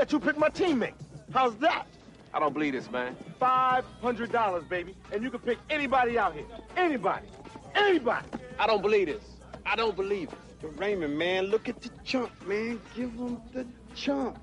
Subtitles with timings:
[0.00, 0.94] let you pick my teammate.
[1.30, 1.84] How's that?
[2.32, 3.14] I don't believe this, man.
[3.38, 6.46] Five hundred dollars, baby, and you can pick anybody out here.
[6.74, 7.26] Anybody.
[7.74, 8.26] Anybody.
[8.58, 9.22] I don't believe this.
[9.66, 10.38] I don't believe it.
[10.62, 12.80] But Raymond, man, look at the chump, man.
[12.96, 14.38] Give him the chump.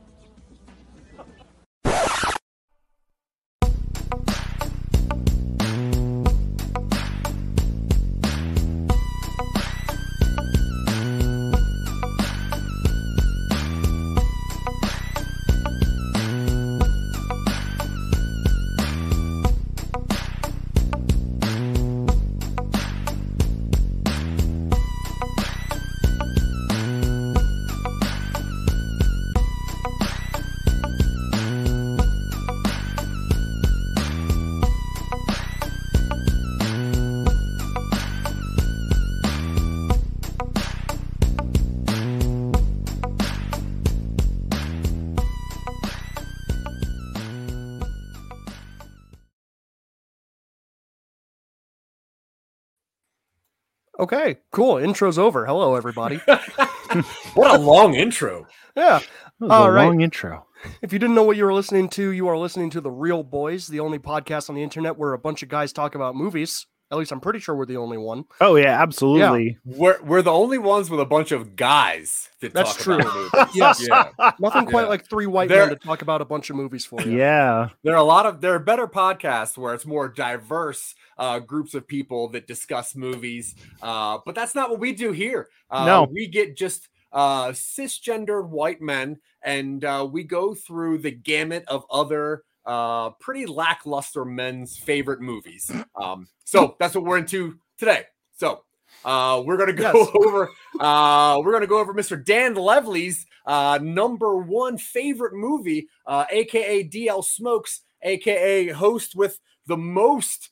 [54.08, 54.78] Okay, cool.
[54.78, 55.46] Intro's over.
[55.46, 56.16] Hello, everybody.
[57.34, 58.48] what a long intro.
[58.74, 59.02] Yeah.
[59.42, 59.86] That All a right.
[59.86, 60.48] long intro.
[60.82, 63.22] If you didn't know what you were listening to, you are listening to The Reel
[63.22, 66.68] Boys, the only podcast on the internet where a bunch of guys talk about movies.
[66.90, 68.24] At least I'm pretty sure we're the only one.
[68.40, 69.58] Oh yeah, absolutely.
[69.66, 69.76] Yeah.
[69.78, 72.96] We're we're the only ones with a bunch of guys that That's talk true.
[73.00, 73.32] about movies.
[73.56, 73.86] Yes.
[73.86, 74.32] Yeah.
[74.40, 74.88] Nothing quite Yeah.
[74.88, 77.18] like three white There- men to talk about a bunch of movies for you.
[77.18, 77.70] Yeah.
[77.84, 81.74] There are a lot of there are better podcasts where it's more diverse uh, groups
[81.74, 85.50] of people that discuss movies, uh, but that's not what we do here.
[85.70, 86.04] Uh, No.
[86.10, 91.84] we get just uh, cisgendered white men, and uh, we go through the gamut of
[91.90, 95.72] other uh, pretty lackluster men's favorite movies.
[96.00, 98.04] Um, so that's what we're into today.
[98.36, 98.64] So.
[99.04, 100.08] Uh, we're gonna go Yes.
[100.16, 100.50] over.
[100.80, 102.24] Uh, we're gonna go over Mr.
[102.24, 109.78] Dan Levely's uh, number one favorite movie, uh, aka DL Smokes, aka host with the
[109.78, 110.50] most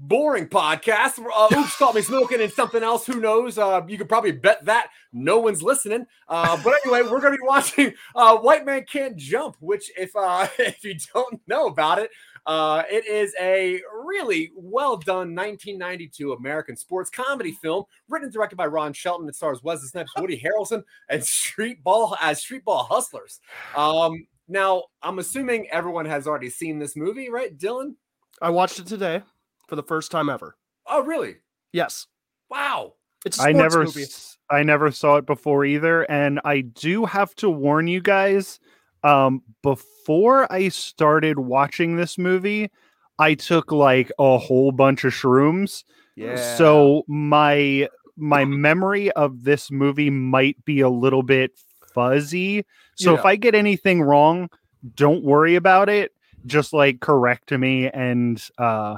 [0.00, 1.18] boring podcast.
[1.18, 3.06] Uh, Oops, caught me smoking and something else.
[3.06, 3.58] Who knows?
[3.58, 6.06] Uh, you could probably bet that no one's listening.
[6.28, 10.48] Uh, but anyway, we're gonna be watching uh, White Man Can't Jump, which if uh,
[10.58, 12.10] if you don't know about it.
[12.46, 18.56] Uh, it is a really well done 1992 American sports comedy film written and directed
[18.56, 19.28] by Ron Shelton.
[19.28, 23.40] It stars Wesley Snipes, Woody Harrelson, and Street Ball as Street Ball Hustlers.
[23.76, 27.94] Um, now, I'm assuming everyone has already seen this movie, right, Dylan?
[28.40, 29.22] I watched it today
[29.70, 30.56] for the first time ever.
[30.86, 31.36] Oh, really?
[31.72, 32.06] Yes.
[32.50, 32.94] Wow.
[33.24, 34.02] It's a I sports never movie.
[34.02, 38.58] s- I never saw it before either and I do have to warn you guys
[39.04, 42.70] um before I started watching this movie
[43.18, 45.84] I took like a whole bunch of shrooms
[46.16, 46.34] Yeah.
[46.56, 51.52] so my my memory of this movie might be a little bit
[51.94, 52.64] fuzzy
[52.96, 54.48] so if I get anything wrong
[54.96, 56.10] don't worry about it
[56.46, 58.96] just like correct me and uh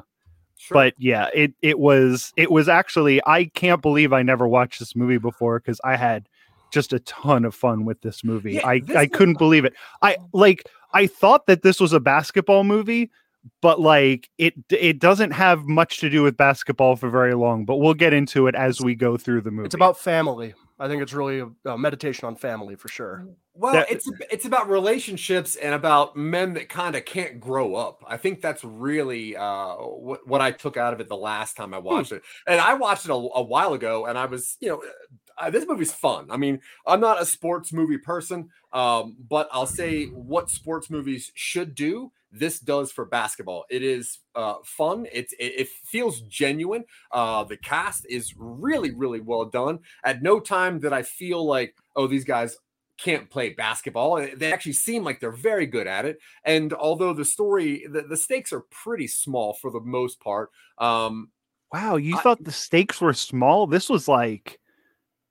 [0.63, 0.77] Sure.
[0.77, 4.95] but yeah it it was it was actually i can't believe i never watched this
[4.95, 6.29] movie before because i had
[6.71, 9.75] just a ton of fun with this movie Yeah, i this i couldn't believe it
[10.03, 10.29] i mm.
[10.33, 13.11] like i thought that this was a basketball movie
[13.61, 17.79] but like it it doesn't have much to do with basketball for very long but
[17.79, 20.55] we'll get into it as we go through the movie It's about family.
[20.83, 23.25] I think it's really a, a meditation on family for sure.
[23.55, 28.03] Well, That- it's it's about relationships and about men that kind of can't grow up.
[28.07, 31.73] I think that's really uh, what what I took out of it the last time
[31.73, 32.23] I watched it.
[32.47, 34.83] And I watched it a, a while ago, and I was, you know,
[35.39, 36.27] uh, this movie's fun.
[36.31, 41.31] I mean, I'm not a sports movie person, um, but I'll say what sports movies
[41.35, 42.11] should do.
[42.33, 43.65] This does for basketball.
[43.71, 45.07] It is uh, fun.
[45.13, 46.85] It's it, it feels genuine.
[47.11, 49.81] Uh, the cast is really really well done.
[50.03, 52.57] At no time did I feel like, oh, these guys
[52.99, 54.17] can't play basketball.
[54.19, 56.19] Uh, They actually seem like they're very good at it.
[56.45, 60.51] And although the story, the, the stakes are pretty small for the most part.
[60.79, 61.31] Um,
[61.73, 64.61] wow you I- thought the stakes were small this was like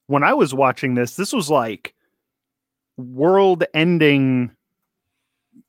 [0.07, 1.93] when i was watching this this was like
[2.97, 4.51] world ending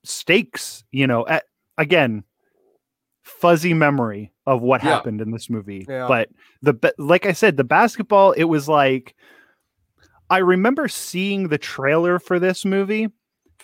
[0.05, 1.45] stakes you know at,
[1.79, 2.25] again
[3.23, 4.91] fuzzy memory of what Yeah.
[4.91, 6.09] happened in this movie Yeah.
[6.09, 6.29] but
[6.63, 9.15] the like i said the basketball it was like
[10.29, 13.09] i remember seeing the trailer for this movie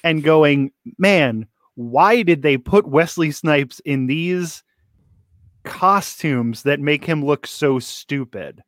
[0.05, 4.62] and going man why did they put wesley snipes in these
[5.64, 8.62] costumes that make him look so stupid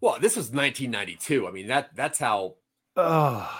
[0.00, 1.48] well, this was 1992.
[1.48, 2.54] I mean, that that's how
[2.96, 3.50] Ugh.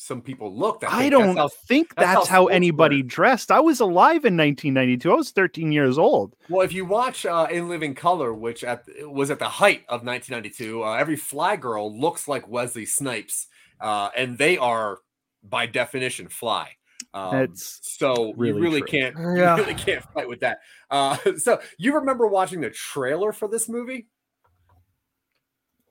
[0.00, 0.84] Some people looked.
[0.84, 1.10] I, think.
[1.10, 3.10] don't That's how, think that's that's, how how, anybody work.
[3.10, 3.50] dressed.
[3.50, 5.10] I was alive in 1992.
[5.10, 6.36] I was 13 years old.
[6.48, 10.04] well, if you watch uh, In Living Color, which at was at the height of
[10.04, 13.48] 1992, uh, every fly girl looks like Wesley Snipes,
[13.80, 14.98] uh, and they are
[15.42, 16.70] by definition fly.
[17.12, 18.88] Um, It's so really you really true.
[19.00, 19.56] can't Yeah.
[19.56, 20.58] you really can't fight with that.
[20.92, 24.06] Uh, so you remember watching the trailer for this movie?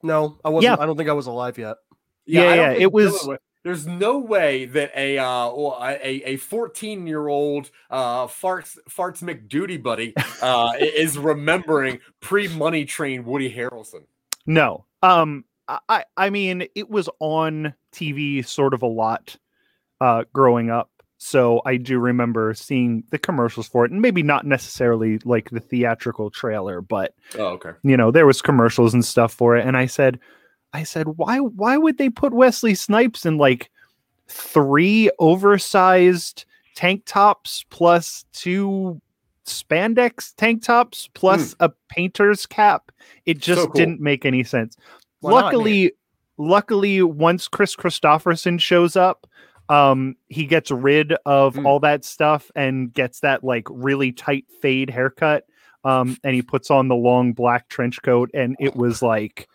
[0.01, 0.77] No, I wasn't.
[0.77, 0.81] Yeah.
[0.81, 1.75] I don't think I was alive yet.
[2.25, 6.37] Yeah, I don't yeah, it was- Dylan There's no way that a uh, a a
[6.37, 13.53] 14 year old uh, farts farts McDuty buddy uh, is remembering pre Money Train Woody
[13.53, 14.05] Harrelson.
[14.45, 14.85] No.
[15.03, 19.35] Um I- I mean it was on TV sort of a lot
[19.99, 20.89] uh growing up.
[21.17, 25.59] So I do remember seeing the commercials for it and maybe not necessarily like the
[25.59, 27.71] theatrical trailer, but Oh, okay.
[27.83, 30.19] you know, there was commercials and stuff for it and I said
[30.73, 33.69] I said why why would they put Wesley Snipes in like
[34.27, 39.01] three oversized tank tops plus two
[39.45, 42.91] spandex tank tops plus a painter's cap?
[43.25, 43.71] It just cool.
[43.73, 44.77] didn't make any sense.
[45.21, 45.93] Why not, luckily,
[46.37, 49.25] luckily, once Kris Kristofferson shows up,
[49.69, 51.65] um, he gets rid of Mm.
[51.65, 55.45] all that stuff and gets that like really tight fade haircut.
[55.83, 59.47] Um, and he puts on the long black trench coat, and it was like,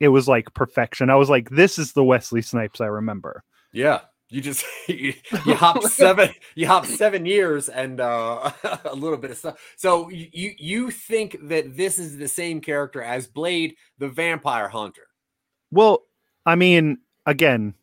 [0.00, 1.10] it was like perfection.
[1.10, 3.42] I was like, this is the Wesley Snipes I remember.
[3.72, 4.00] Yeah.
[4.30, 5.14] You just you,
[5.46, 8.50] you hop seven you hop seven years and uh,
[8.84, 9.74] a little bit of stuff.
[9.76, 15.06] So you you think that this is the same character as Blade, the vampire hunter?
[15.70, 16.02] Well,
[16.46, 17.74] I mean, again,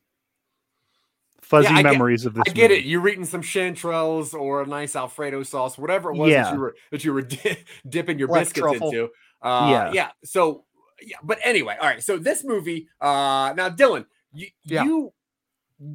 [1.41, 2.43] fuzzy get- memories of this.
[2.47, 2.85] I get it.
[2.85, 6.75] You're eating some chanterelles or a nice Alfredo sauce, whatever it was that you were
[6.91, 8.89] that you were di- dipping your Black biscuits truffle.
[8.89, 9.03] into.
[9.41, 9.91] Uh, Yeah.
[9.93, 10.09] yeah.
[10.23, 10.65] So
[11.01, 12.03] yeah, but anyway, all right.
[12.03, 14.83] So this movie, uh, now Dylan, you Yeah.
[14.85, 15.13] you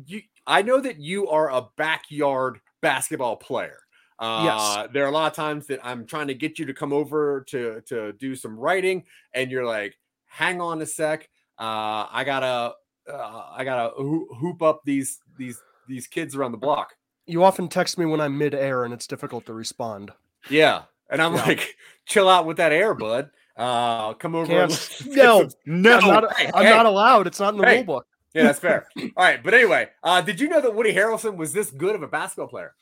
[0.06, 3.78] you, I know that you are a backyard basketball player.
[4.18, 6.92] Uh, there are a lot of times that I'm trying to get you to come
[6.92, 9.04] over to to do some writing,
[9.34, 11.28] and you're like, "Hang on a sec,
[11.58, 12.74] uh, I gotta,
[13.12, 17.68] uh, I gotta hoo- hoop up these these these kids around the block." You often
[17.68, 20.12] text me when I'm mid-air and it's difficult to respond.
[20.48, 21.44] Yeah, and I'm Yeah.
[21.44, 21.76] like,
[22.06, 23.30] "Chill out with that air, bud.
[23.56, 26.70] Uh, come over." and Can't- let's get no, No, I'm not, hey, I'm hey.
[26.70, 27.26] not allowed.
[27.26, 27.76] It's not in the Hey.
[27.76, 28.06] rule book.
[28.34, 28.86] Yeah, that's fair.
[28.98, 32.02] All right, but anyway, uh, did you know that Woody Harrelson was this good of
[32.02, 32.74] a basketball player?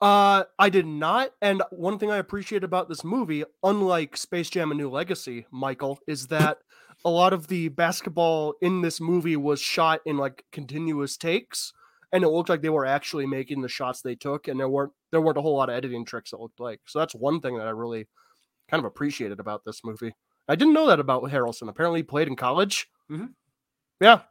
[0.00, 1.32] Uh, I did not.
[1.42, 5.98] And one thing I appreciate about this movie, unlike Space Jam: A New Legacy, Michael,
[6.08, 6.58] is that
[7.04, 11.72] a lot of the basketball in this movie was shot in like continuous takes,
[12.12, 14.92] and it looked like they were actually making the shots they took, and there weren't
[15.12, 16.32] there weren't a whole lot of editing tricks.
[16.32, 16.98] It looked like so.
[16.98, 18.06] That's one thing that I really
[18.70, 20.14] kind of appreciated about this movie.
[20.48, 21.68] I didn't know that about Harrelson.
[21.68, 22.88] Apparently, he played in college.
[23.10, 23.34] Mhm.
[24.00, 24.22] Yeah,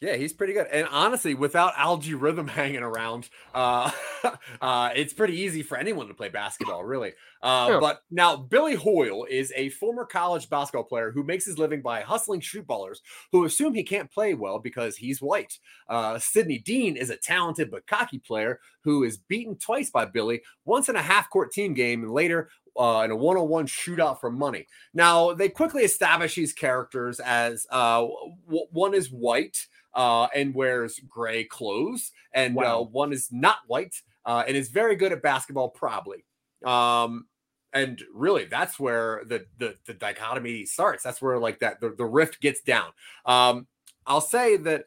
[0.00, 0.68] Yeah, he's pretty good.
[0.68, 3.90] And honestly, without Al-G Rhythm hanging around, uh,
[4.60, 7.14] uh, it's pretty easy for anyone to play basketball, really.
[7.42, 7.80] Uh, Yeah.
[7.80, 12.02] But now, Billy Hoyle is a former college basketball player who makes his living by
[12.02, 12.98] hustling shoot ballers
[13.32, 15.58] who assume he can't play well because he's white.
[15.88, 20.42] Uh, Sidney Dean is a talented but cocky player who is beaten twice by Billy,
[20.64, 23.66] once in a half court team game and later uh, in a one on one
[23.66, 24.66] shootout for money.
[24.94, 28.06] Now, they quickly establish these characters as uh,
[28.46, 32.88] w- one is white uh, and wears gray clothes, and uh, Wow.
[32.92, 33.94] one is not white
[34.24, 36.24] uh, and is very good at basketball, probably.
[36.64, 37.26] Um,
[37.72, 41.02] and really, that's where the, the the dichotomy starts.
[41.02, 42.90] That's where like that the, the rift gets down.
[43.26, 43.66] Um,
[44.06, 44.84] I'll say that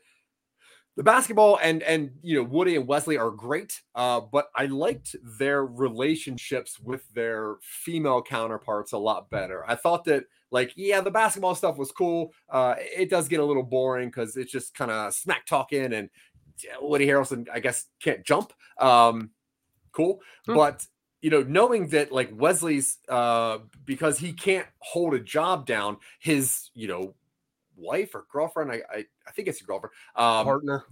[1.02, 5.16] the basketball and and you know Woody and Wesley are great, uh, but I liked
[5.40, 9.68] their relationships with their female counterparts a lot better.
[9.68, 12.34] I thought that like yeah, the basketball stuff was cool.
[12.48, 16.12] Uh, it does get a little boring because it's just kind of smack talking and
[16.80, 18.54] Woody Harrelson, I guess, can't jump.
[18.78, 19.32] Um,
[19.94, 20.54] cool, Hmm.
[20.54, 20.86] but
[21.24, 26.70] you know, knowing that like Wesley's uh, because he can't hold a job down, his
[26.76, 27.16] you know
[27.82, 30.86] wife or girlfriend, I I, I think it's a girlfriend, um, partner.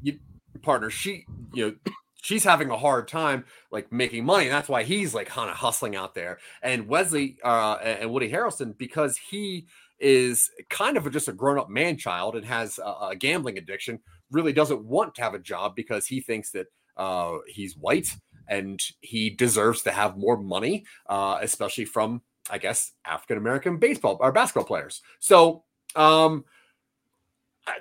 [0.62, 4.46] partner, she you know she's having a hard time like making money.
[4.46, 6.40] And that's why he's like kind of hustling out there.
[6.62, 9.68] And Wesley uh, and Woody Harrelson, because he
[10.00, 14.00] is kind of just a grown up man child and has a, a gambling addiction,
[14.32, 16.68] really doesn't want to have a job because he thinks that
[16.98, 18.16] uh, he's white
[18.48, 24.18] and he deserves to have more money, uh, especially from, I guess, African American baseball
[24.20, 25.02] or basketball players.
[25.20, 25.64] So,
[25.96, 26.46] um,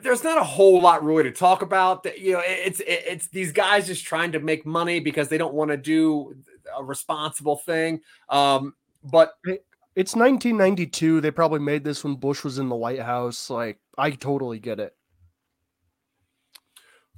[0.02, 2.02] there's not a whole lot really to talk about.
[2.02, 5.54] That you know, it's it's these guys just trying to make money because they don't
[5.54, 6.36] want to do
[6.76, 8.00] a responsible thing.
[8.28, 9.34] Um, but
[9.96, 11.20] It's 1992.
[11.20, 13.50] They probably made this when Bush was in the White House.
[13.50, 14.94] Like, I totally get it.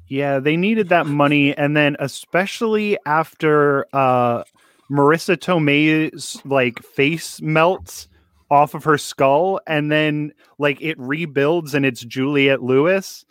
[0.07, 4.45] Yeah, they needed that money, and then especially after uh,
[4.91, 8.09] Marisa Tomei's like face melts
[8.51, 13.25] off of her skull, and then like it rebuilds and it's Juliette Lewis,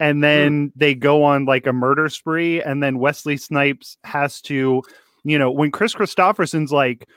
[0.00, 4.82] and then they go on like a murder spree, and then Wesley Snipes has to,
[5.22, 7.08] you know, when Kris Kristofferson's like,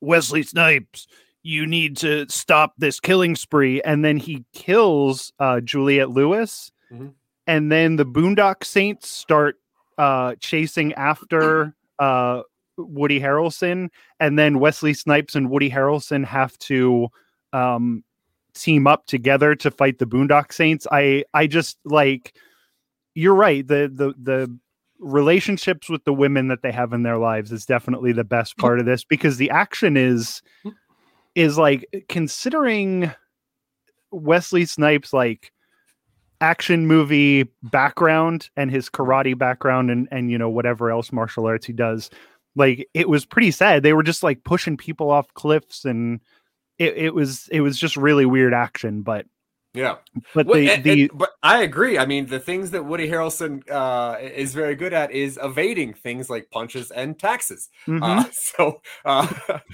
[0.00, 1.06] Wesley Snipes,
[1.42, 7.14] you need to stop this killing spree, and then he kills uh, Juliette Lewis, Mhm.
[7.46, 9.56] and then the Boondock Saints start
[9.98, 12.42] uh, chasing after uh,
[12.78, 13.88] Woody Harrelson,
[14.20, 17.08] and then Wesley Snipes and Woody Harrelson have to
[17.52, 18.04] um,
[18.54, 20.86] team up together to fight the Boondock Saints.
[20.90, 22.34] I I just like
[23.14, 23.66] you're right.
[23.66, 24.58] The the the
[25.00, 28.80] relationships with the women that they have in their lives is definitely the best part
[28.80, 30.42] of this because the action is
[31.34, 33.12] is like considering
[34.10, 35.52] Wesley Snipes like
[36.40, 41.66] action movie background and his karate background and and you know whatever else martial arts
[41.66, 42.10] he does
[42.58, 46.20] like it was pretty sad they were just like pushing people off cliffs and
[46.78, 49.24] it, it was it was just really weird action but
[49.74, 49.96] Yeah.
[50.34, 51.98] but Well, the and- the and- but I agree.
[51.98, 56.28] I mean, the things that Woody Harrelson uh, is very good at is evading things
[56.28, 57.68] like punches and taxes.
[57.86, 58.02] Mhm.
[58.02, 59.26] Uh, so uh,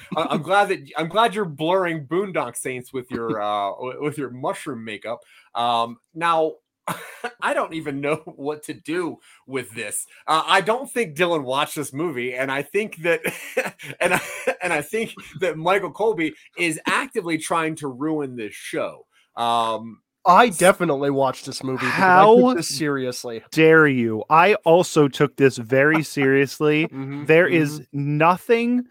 [0.16, 4.84] I'm glad that I'm glad you're blurring Boondock Saints with your uh, with your mushroom
[4.84, 5.20] makeup.
[5.54, 6.54] Um, now.
[7.40, 10.06] I don't even know what to do with this.
[10.26, 13.20] Uh, I don't think Dylan watched this movie, and I think that,
[14.00, 14.20] and I,
[14.62, 19.06] and I think that Michael Colby is actively trying to ruin this show.
[19.36, 21.84] Um, I definitely watched this movie.
[21.84, 23.42] because I How- took this seriously.
[23.50, 27.52] dare you i also took this very seriously mhm, There mhm.
[27.52, 28.84] is nothing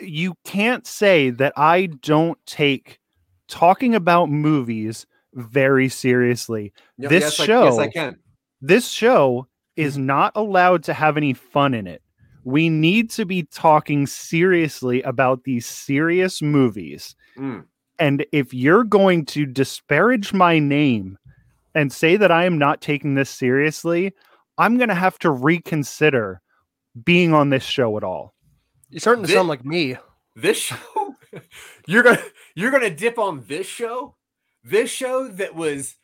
[0.00, 2.98] you can't say that I don't take
[3.48, 6.72] talking about movies very seriously.
[6.98, 8.18] Yeah, this yes, I, yes, show- I can.
[8.60, 12.02] This show is not allowed to have any fun in it.
[12.44, 17.16] We need to be talking seriously about these serious movies.
[17.36, 17.64] Mm.
[17.98, 21.18] And if you're going to disparage my name
[21.74, 24.12] and say that I am not taking this seriously,
[24.58, 26.40] I'm going to have to reconsider
[27.04, 28.34] being on this show at all.
[28.90, 29.96] You're starting to Thi- sound like me.
[30.36, 31.16] This show,
[31.86, 32.22] you're gonna
[32.56, 34.16] you're gonna dip on this show,
[34.64, 35.94] this show that was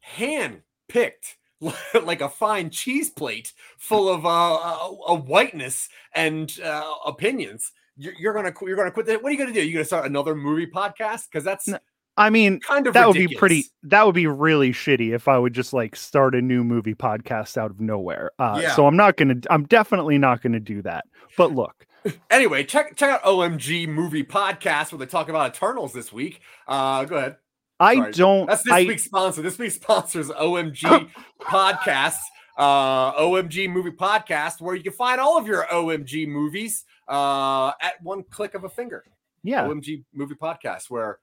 [0.00, 1.36] hand picked
[2.02, 7.72] like a fine cheese plate full of uh, uh, uh whiteness and uh, opinions.
[7.96, 9.06] You're, you're gonna you're gonna quit.
[9.06, 9.62] that- What are you gonna do?
[9.62, 11.24] You're gonna start another movie podcast?
[11.30, 11.78] Because that's No,
[12.18, 15.38] I mean, kind of that would be pretty that would be really shitty if i
[15.38, 18.74] would just like start a new movie podcast out of nowhere uh Yeah.
[18.74, 21.04] so i'm not gonna i'm definitely not gonna do that
[21.36, 21.86] but look
[22.30, 26.40] Anyway, check check out OMG movie podcast where they talk about Eternals this week.
[26.68, 27.36] Uh, go ahead.
[27.80, 28.12] I Sorry.
[28.12, 29.42] don't That's this I, week's sponsor.
[29.42, 31.10] This week's sponsor is OMG
[31.42, 32.18] Podcast,
[32.56, 38.02] uh, OMG Movie Podcast, where you can find all of your OMG movies uh, at
[38.02, 39.04] one click of a finger.
[39.42, 41.18] yeah OMG Movie Podcast, where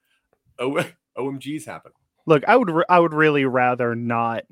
[0.58, 0.84] o-
[1.18, 1.92] OMGs happen.
[2.26, 4.42] look i would re- i would really rather not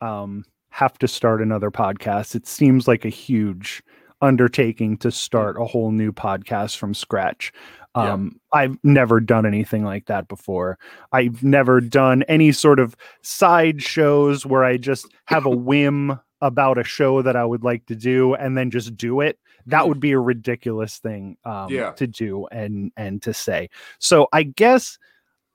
[0.00, 3.82] um have to start another podcast it seems like a huge
[4.20, 7.52] undertaking to start a whole new podcast from scratch
[7.98, 8.12] Yeah.
[8.12, 10.78] um i've never done anything like that before.
[11.12, 16.78] I've never done any sort of side shows where i just have a whim about
[16.78, 19.38] a show that i would like to do and then just do it.
[19.66, 21.90] That would be a ridiculous thing um, Yeah.
[21.92, 23.68] to do and and to say.
[23.98, 24.98] So i guess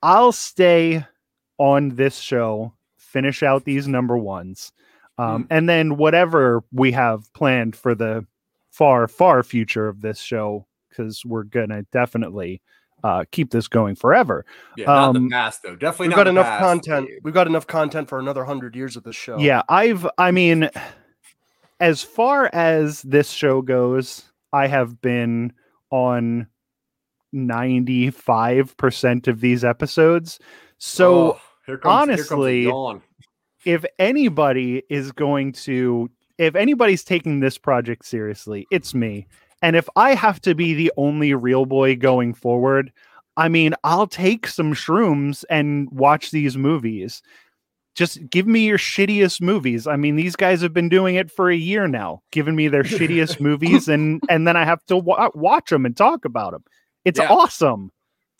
[0.02, 1.04] i'll stay
[1.58, 4.72] on this show finish out these number ones
[5.18, 8.26] um, and then whatever we have planned for the
[8.70, 12.60] far far future of this show because we're gonna definitely
[13.02, 14.46] uh, keep this going forever
[14.76, 15.76] Yeah, not Um, the past though.
[15.76, 16.62] Definitely We've not got the enough past.
[16.62, 17.10] content.
[17.22, 19.38] We've got enough content for another hundred years of this show.
[19.38, 20.70] yeah i've i mean
[21.80, 25.52] as far as this show goes i have been
[25.90, 26.46] on
[27.34, 30.38] 95% of these episodes
[30.78, 32.66] so Oh, here comes, here comes honestly,
[33.64, 39.26] if anybody is going to if anybody's taking this project seriously it's me
[39.64, 42.92] and if i have to be the only real boy going forward
[43.36, 47.22] i mean i'll take some shrooms and watch these movies.
[47.94, 49.86] Just give me your shittiest movies.
[49.86, 52.82] I mean these guys have been doing it for a year now giving me their
[52.82, 56.64] shittiest movies and and then i have to wa- watch them and talk about them
[57.04, 57.28] it's Yeah.
[57.30, 57.92] awesome.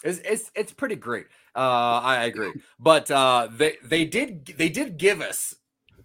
[0.02, 1.26] It's, it's it's pretty great.
[1.54, 5.54] Uh, I agree, but uh, they they did they did give us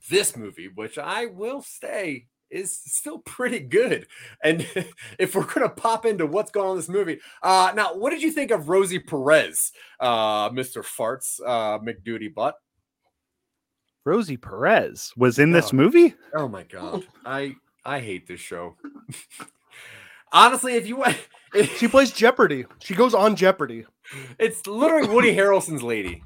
[0.09, 4.07] this movie, which I will say is still pretty good.
[4.43, 4.67] And
[5.19, 8.21] if we're gonna pop into what's going on in this movie, uh, now what did
[8.21, 12.55] you think of Rosie Perez, uh, Mister Farts, uh, McDuty Butt?
[14.05, 15.75] rosie perez was in this Oh.
[15.75, 18.75] movie Oh my god, I I hate this show.
[20.31, 21.17] Honestly, if you want,
[21.77, 22.65] She plays Jeopardy.
[22.79, 23.85] She goes on Jeopardy.
[24.39, 26.23] it's literally Woody Harrelson's lady.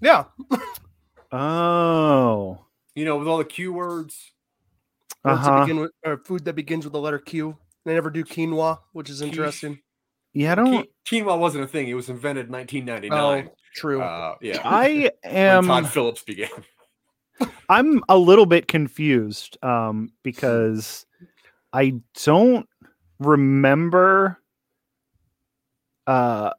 [0.00, 0.24] Yeah.
[1.32, 2.64] Oh.
[2.94, 4.32] You know, with all the Q words.
[5.26, 5.60] Uh Words that huh.
[5.64, 7.56] begin with, or food that begins with the letter Q.
[7.84, 9.80] They never do quinoa, which is interesting.
[10.32, 10.88] Yeah, I don't.
[11.08, 11.88] Quinoa wasn't a thing.
[11.88, 13.50] It was invented in 1999.
[13.74, 14.02] True.
[14.02, 14.60] Uh, yeah.
[14.64, 15.66] I when am.
[15.66, 16.48] Todd Phillips began.
[17.68, 21.06] I'm a little bit confused um, because
[21.72, 22.68] I don't
[23.18, 24.38] remember
[26.06, 26.50] uh,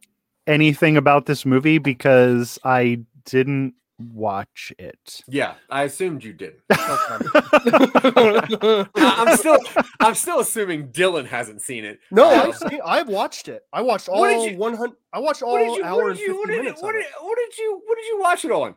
[0.46, 5.22] anything about this movie because I didn't watch it.
[5.28, 6.60] Yeah, I assumed you didn't.
[6.70, 9.58] I- I'm still,
[10.00, 12.00] I'm still assuming Dylan hasn't seen it.
[12.12, 13.64] no, Uh, I've seen, I've watched it.
[13.74, 14.96] I watched all did you- 100.
[15.14, 15.84] I watched all what did you?
[15.84, 16.34] hour What and did you?
[16.34, 16.82] 50 What did, minutes.
[16.82, 17.82] what did, what did you?
[17.86, 18.76] What did you watch it on?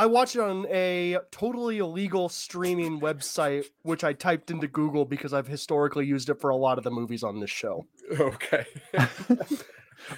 [0.00, 5.32] I watched it on a totally illegal streaming website, which I typed into Google because
[5.32, 7.86] I've historically used it for a lot of the movies on this show.
[8.20, 8.64] Okay.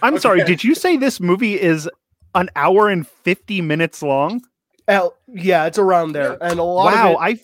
[0.03, 1.89] I'm sorry, did you say this movie is
[2.35, 4.41] an hour and 50 minutes long?
[4.89, 7.41] El- yeah, it's around there, and a lot Wow, of it, I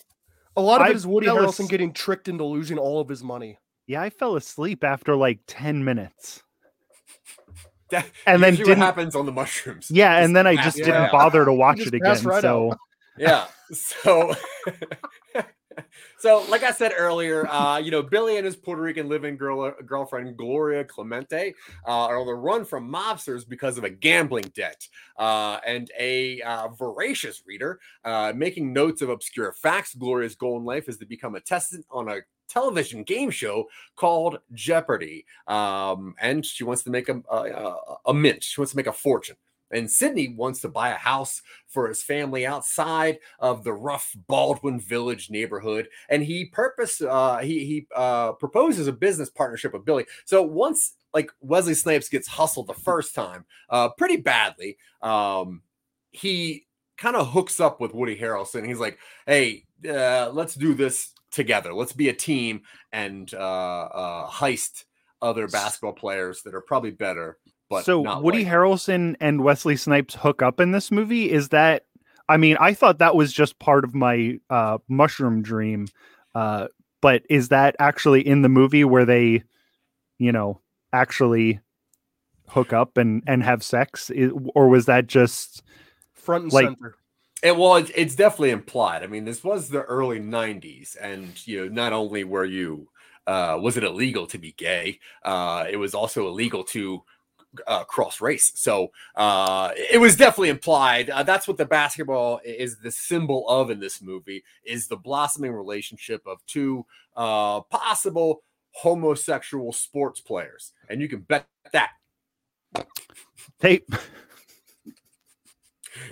[0.55, 2.99] a lot of I it is Woody fell Harrelson as- getting tricked into losing all
[2.99, 3.57] of his money.
[3.85, 6.43] yeah, I fell asleep after like 10 minutes.
[7.89, 9.89] That, And then usually didn't- happens on the mushrooms.
[9.89, 11.11] Yeah, and then I just right didn't out.
[11.13, 12.21] bother to watch it again.
[12.23, 12.77] right so out.
[13.17, 13.47] Yeah.
[13.71, 14.35] So,
[16.19, 19.73] so like I said earlier, uh, you know, Billy and his Puerto Rican living girl
[19.85, 21.55] girlfriend Gloria Clemente
[21.87, 24.87] uh, are on the run from mobsters because of a gambling debt.
[25.17, 29.95] Uh, and a uh, voracious reader uh, making notes of obscure facts.
[29.95, 32.19] Gloria's goal in life is to become a contestant on a
[32.49, 33.65] television game show
[33.95, 35.25] called Jeopardy.
[35.47, 37.75] Um, and she wants to make a, a,
[38.07, 38.43] a mint.
[38.43, 39.37] She wants to make a fortune.
[39.71, 44.79] And Sydney wants to buy a house for his family outside of the rough Baldwin
[44.79, 50.05] Village neighborhood, and he purpose uh, he he uh, proposes a business partnership with Billy.
[50.25, 55.61] So once like Wesley Snipes gets hustled the first time, uh, pretty badly, um,
[56.11, 56.65] he
[56.97, 58.65] kind of hooks up with Woody Harrelson.
[58.65, 61.73] He's like, "Hey, uh, let's do this together.
[61.73, 64.85] Let's be a team and uh, uh, heist
[65.21, 67.37] other basketball players that are probably better."
[67.69, 71.31] But so Woody like- Harrelson and Wesley Snipes hook up in this movie.
[71.31, 71.83] Is that?
[72.29, 75.87] I mean, I thought that was just part of my uh, mushroom dream,
[76.35, 76.67] uh,
[77.01, 79.43] but is that actually in the movie where they,
[80.17, 80.59] you know,
[80.91, 81.59] actually
[82.49, 84.11] hook up and and have sex,
[84.55, 85.63] or was that just?
[86.13, 86.95] Front and Like- center.
[87.43, 89.03] It well, it's, it's definitely implied.
[89.03, 92.89] I mean, this was the early '90s, and you know, not only were you
[93.27, 97.03] uh, was it illegal to be gay, uh, it was also illegal to
[97.67, 98.51] uh, cross race.
[98.55, 101.09] So uh, it was definitely implied.
[101.09, 105.51] Uh, that's what the basketball is the symbol of in this movie is the blossoming
[105.51, 111.89] relationship of two uh, possible homosexual sports players, and you can bet that
[113.59, 113.81] They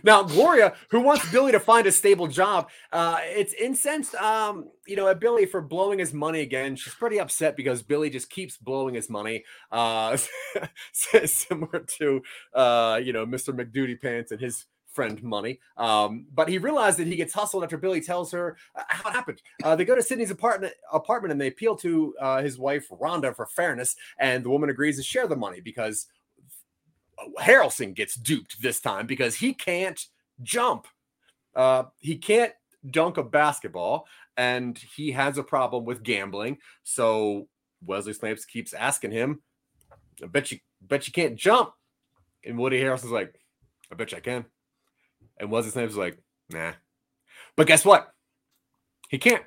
[0.04, 4.96] Now, Gloria, who wants Billy to find a stable job, uh, it's incensed, um, you
[4.96, 6.76] know, at Billy for blowing his money again.
[6.76, 10.18] She's pretty upset because Billy just keeps blowing his money, uh,
[10.94, 12.22] similar to,
[12.54, 13.54] uh, you know, Mr.
[13.54, 15.60] McDuty Pants and his friend money.
[15.78, 19.14] Um, but he realized that he gets hustled after Billy tells her uh, how it
[19.14, 19.42] happened.
[19.64, 23.36] Uh, they go to Sydney's apartment, apartment and they appeal to uh, his wife, Rhonda,
[23.36, 23.96] for fairness.
[24.18, 26.08] And the woman agrees to share the money because
[27.40, 30.04] Harrelson gets duped this time because he can't
[30.42, 30.88] jump.
[31.56, 32.54] Uh, he can't
[32.90, 34.08] dunk a basketball,
[34.38, 36.58] and he has a problem with gambling.
[36.84, 37.48] So
[37.84, 39.42] Wesley Snipes keeps asking him,
[40.24, 41.72] "I bet you, bet you can't jump."
[42.44, 43.40] And Woody Harrelson's like,
[43.92, 44.46] "I bet you I can."
[45.38, 46.18] And Wesley Snipes is like,
[46.50, 46.74] "Nah."
[47.56, 48.14] But guess what?
[49.10, 49.44] He can't.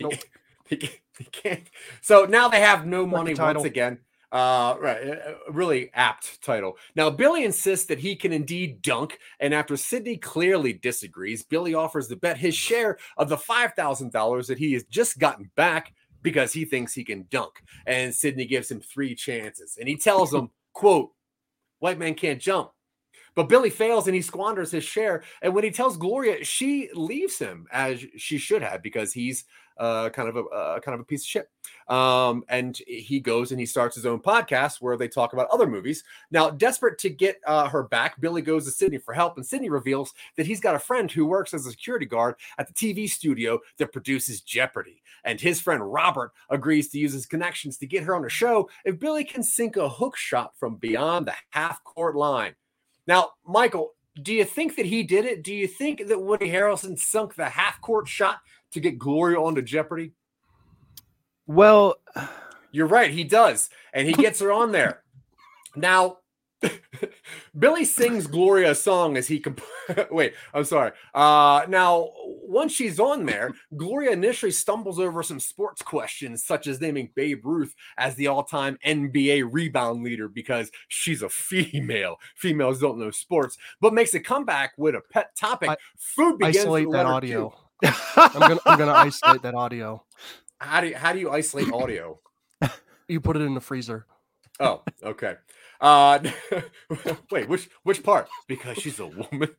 [0.00, 0.12] Nope.
[0.68, 1.68] he, can't- he can't.
[2.00, 3.98] So now they have no money once again.
[4.32, 5.18] Uh, right.
[5.48, 6.76] Really apt title.
[6.94, 9.18] Now, Billy insists that he can indeed dunk.
[9.40, 14.58] And after Sidney clearly disagrees, Billy offers to bet his share of the $5,000 that
[14.58, 17.62] he has just gotten back because he thinks he can dunk.
[17.86, 19.76] And Sidney gives him three chances.
[19.78, 21.10] And he tells him, quote,
[21.80, 22.70] white man can't jump.
[23.40, 25.22] But Billy fails and he squanders his share.
[25.40, 29.46] And when he tells Gloria, she leaves him as she should have because he's
[29.78, 31.50] uh, kind of a uh, kind of a piece of shit.
[31.88, 35.66] Um, and he goes and he starts his own podcast where they talk about other
[35.66, 36.04] movies.
[36.30, 39.70] Now, desperate to get uh, her back, Billy goes to Sydney for help, and Sydney
[39.70, 43.08] reveals that he's got a friend who works as a security guard at the TV
[43.08, 45.02] studio that produces Jeopardy.
[45.24, 48.68] And his friend Robert agrees to use his connections to get her on a show
[48.84, 52.54] if Billy can sink a hook shot from beyond the half court line.
[53.06, 55.42] Now, Michael, do you think that he did it?
[55.42, 58.38] Do you think that Woody Harrelson sunk the half court shot
[58.72, 60.12] to get Gloria onto Jeopardy?
[61.46, 61.96] well,
[62.72, 63.70] You're right, he does.
[63.92, 65.02] And he gets her on there.
[65.76, 66.18] Now,
[67.58, 69.62] Billy sings Gloria a song as he comp-
[70.10, 70.92] wait, I'm sorry.
[71.14, 76.80] Uh now once she's on there, Gloria initially stumbles over some sports questions such as
[76.80, 82.16] naming Babe Ruth as the all-time NBA rebound leader because she's a female.
[82.36, 85.70] Females don't know sports, but makes a comeback with a pet topic.
[85.70, 87.54] I- Food begins Isolate that audio.
[87.82, 90.04] I'm gonna I'm gonna isolate that audio.
[90.58, 92.20] How do you, how do you isolate audio?
[93.08, 94.06] You put it in the freezer.
[94.60, 95.36] Oh, okay.
[95.80, 96.18] Uh
[97.30, 98.28] wait, which which part?
[98.48, 99.48] Because she's a woman.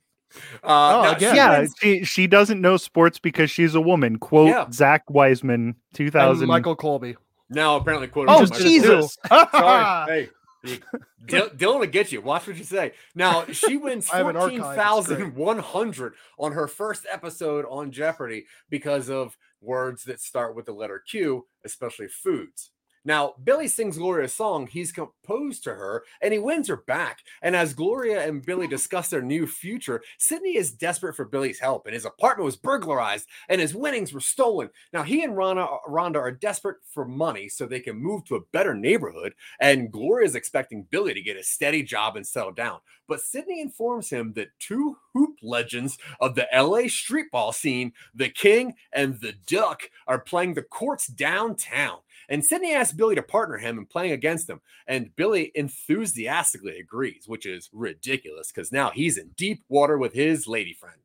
[0.63, 0.67] Uh
[0.99, 1.35] Oh, now, again.
[1.35, 4.17] yeah, she she doesn't know sports because she's a woman.
[4.17, 4.65] Quote Yeah.
[4.71, 6.47] Zach Wiseman, two And.
[6.47, 7.17] Michael Colby.
[7.49, 8.69] now apparently quote Oh, just did it too.
[8.69, 9.17] Jesus.
[9.27, 10.29] Sorry.
[10.63, 10.79] Hey,
[11.25, 12.21] Dil- Dylan will get you.
[12.21, 12.93] Watch what you say.
[13.15, 17.05] Now she wins I have an archive, fourteen it's thousand one hundred on her first
[17.11, 22.71] episode on Jeopardy because of words that start with the letter Q, especially foods.
[23.03, 27.19] Now, Billy sings Gloria's song he's composed to her, and he wins her back.
[27.41, 31.87] And as Gloria and Billy discuss their new future, Sydney is desperate for Billy's help,
[31.87, 34.69] and his apartment was burglarized, and his winnings were stolen.
[34.93, 38.45] Now, he and Rhonda, Rhonda are desperate for money so they can move to a
[38.51, 42.79] better neighborhood, and Gloria is expecting Billy to get a steady job and settle down.
[43.07, 48.75] But Sydney informs him that two hoop legends of the LA streetball scene, the King
[48.93, 51.97] and the Duck, are playing the courts downtown.
[52.31, 54.61] And Sydney asks Billy to partner him in playing against him.
[54.87, 60.47] And Billy enthusiastically agrees, which is ridiculous because now he's in deep water with his
[60.47, 60.95] lady friend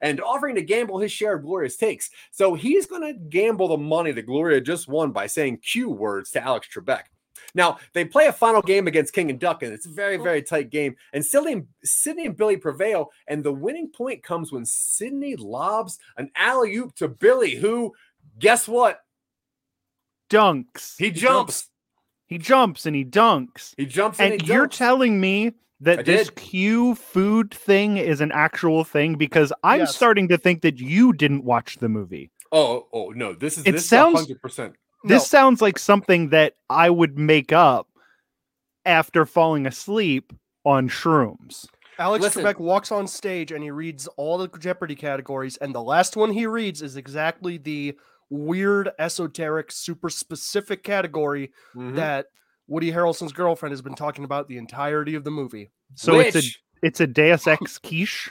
[0.00, 2.08] and offering to gamble his share of Gloria's takes.
[2.30, 6.30] So he's going to gamble the money that Gloria just won by saying Q words
[6.30, 7.02] to Alex Trebek.
[7.54, 10.42] Now they play a final game against King and Duck, and it's a very, very
[10.42, 10.96] tight game.
[11.12, 16.30] And Sydney, Sydney and Billy prevail, and the winning point comes when Sydney lobs an
[16.36, 17.92] alley oop to Billy, who,
[18.38, 19.00] guess what?
[20.30, 20.94] Dunks.
[20.98, 21.68] He jumps.
[22.26, 23.72] He jumps and he dunks.
[23.76, 24.78] He jumps and, And he you're jumps.
[24.78, 26.36] telling me I that this did.
[26.36, 29.94] Q food thing is an actual thing because I'm Yes.
[29.94, 32.30] starting to think that you didn't watch the movie.
[32.52, 33.32] Oh, oh no!
[33.34, 34.74] This is It this sounds- hundred percent.
[35.04, 37.86] This sounds like something that I would make up
[38.84, 40.32] after falling asleep
[40.64, 41.66] on shrooms.
[41.98, 42.44] Alex Listen.
[42.44, 46.32] Trebek walks on stage and he reads all the Jeopardy categories, and the last one
[46.32, 47.96] he reads is exactly the
[48.30, 51.96] weird, esoteric, super specific category Mm-hmm.
[51.96, 52.26] that
[52.68, 55.70] Woody Harrelson's girlfriend has been talking about the entirety of the movie.
[55.94, 56.42] So it's a
[56.82, 58.30] it's a Deus Ex quiche.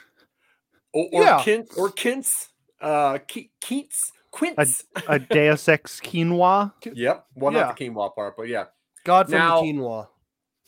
[0.93, 1.39] or or, Yeah.
[1.39, 2.47] Kint, or Kintz,
[2.81, 4.83] uh, Ke- Keats, Quints.
[5.07, 6.73] a Deus Ex quinoa.
[6.93, 7.61] yep, well, Yeah.
[7.61, 8.65] not the quinoa part, but yeah.
[9.05, 10.07] God from Now- the quinoa.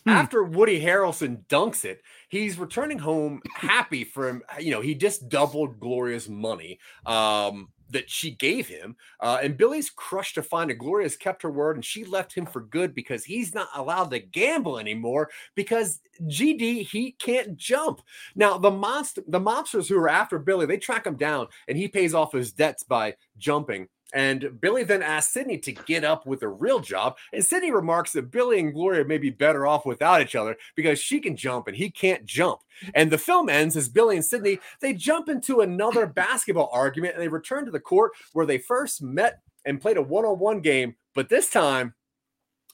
[0.06, 0.10] Hmm.
[0.12, 4.42] After Woody Harrelson dunks it, he's returning home happy for him.
[4.58, 8.96] You know, he just doubled glorious money um, that she gave him.
[9.20, 12.46] Uh, and Billy's crushed to find that Gloria's kept her word and she left him
[12.46, 18.02] for good because he's not allowed to gamble anymore because GD, he can't jump.
[18.36, 21.88] Now, the monster, the mobsters who are after Billy, they track him down and he
[21.88, 23.88] pays off his debts by jumping.
[24.14, 27.18] And Billy then asks Sydney to get up with a real job.
[27.34, 31.00] And Sydney remarks that Billy and Gloria may be better off without each other because
[31.00, 32.62] she can jump and he can't jump.
[32.96, 37.22] And the film ends as Billy and Sydney they jump into another basketball argument and
[37.22, 41.28] they return to the court where they first met and played a one-on-one game, but
[41.28, 41.94] this time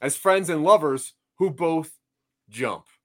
[0.01, 1.91] as friends and lovers who both
[2.49, 2.85] jump.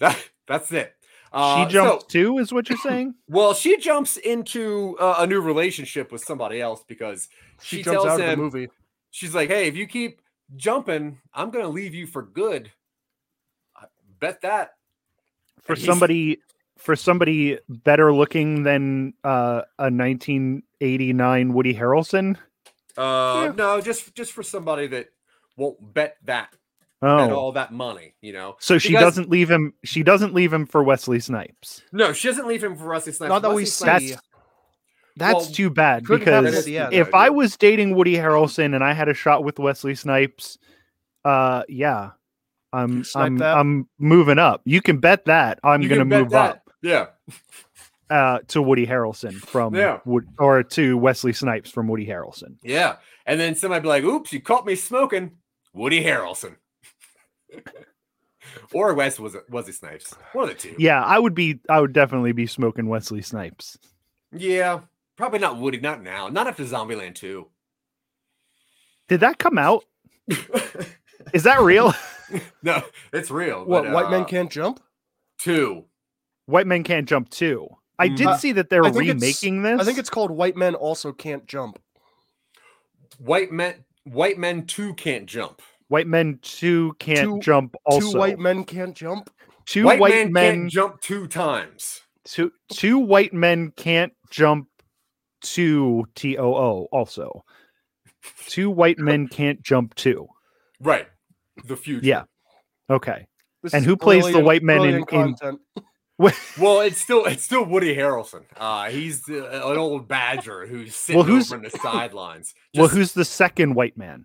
[0.00, 0.18] That
[0.48, 0.92] that's it.
[1.34, 3.14] Uh, she jumps so- too, is what you're saying?
[3.28, 7.28] well, she jumps into uh, a new relationship with somebody else because
[7.62, 8.68] She, she, jumps tells out of him, the movie.
[9.10, 10.20] she's like, "Hey, if you keep
[10.56, 12.70] jumping, I'm gonna leave you for good."
[13.76, 13.86] I
[14.20, 14.74] bet that.
[15.62, 16.38] For somebody
[16.76, 22.36] for somebody better looking than uh, a 1989 Woody Harrelson.
[22.96, 23.52] Uh, Yeah.
[23.56, 25.08] no, just just for somebody that
[25.56, 26.54] won't bet that
[27.00, 28.56] bet Oh, all that money, you know.
[28.60, 29.74] so she because- doesn't leave him.
[29.84, 31.82] She doesn't leave him for Wesley Snipes.
[31.92, 33.28] No, she doesn't leave him for Wesley Snipes.
[33.28, 33.84] Not that we Wesley see.
[33.84, 34.22] Snipes- That's-
[35.16, 36.92] That's Well, too bad because the end.
[36.92, 40.58] if I was dating Woody Harrelson and I had a shot with Wesley Snipes,
[41.24, 42.10] uh, yeah,
[42.72, 43.56] I'm I'm that?
[43.56, 44.62] I'm moving up.
[44.64, 46.50] You can bet that I'm You gonna move that.
[46.56, 47.06] up Yeah,
[48.10, 50.00] uh, to Woody Harrelson from Yeah.
[50.04, 52.56] Wood or to Wesley Snipes from Woody Harrelson.
[52.64, 52.96] yeah.
[53.24, 55.30] And then somebody be like, "Oops, you caught me smoking."
[55.72, 56.56] Woody Harrelson.
[58.72, 60.14] or Wes was it Wesley Snipes.
[60.32, 60.74] One of the two.
[60.78, 61.60] Yeah, I would be.
[61.68, 63.78] I would definitely be smoking Wesley Snipes.
[64.32, 64.80] Yeah,
[65.16, 65.80] probably not Woody.
[65.80, 66.28] Not now.
[66.28, 67.46] Not after Zombieland 2.
[69.08, 69.84] Did that come out?
[71.32, 71.94] Is that real?
[72.62, 73.64] no, it's real.
[73.64, 74.80] What, but, white men uh, can't jump?
[75.38, 75.84] Two.
[76.46, 77.68] White Men Can't Jump two.
[77.98, 79.80] I did Uh, see that they're I think it's- remaking this.
[79.80, 81.78] I think it's called White Men Also Can't Jump.
[83.18, 83.84] White men.
[84.04, 85.62] White men two can't jump.
[85.88, 87.76] White Men Two Can't Two- Jump.
[87.84, 89.30] Also, Two white men can't jump.
[89.66, 92.00] two white, white, man men, can't jump two times.
[92.24, 94.68] two two white men can't jump
[95.42, 96.88] Two T O O.
[96.90, 97.44] Also,
[98.46, 100.26] two white men can't jump two.
[100.80, 101.06] Right.
[101.66, 102.06] The future.
[102.06, 102.22] Yeah.
[102.90, 103.26] Okay.
[103.62, 105.58] This And who plays the white men in- brilliant in-
[106.58, 108.44] Well, it's still it's still Woody Harrelson.
[108.56, 112.54] Uh, he's uh, an old badger who's sitting Well, who's- over in the sidelines.
[112.76, 114.24] well, who's the second white man?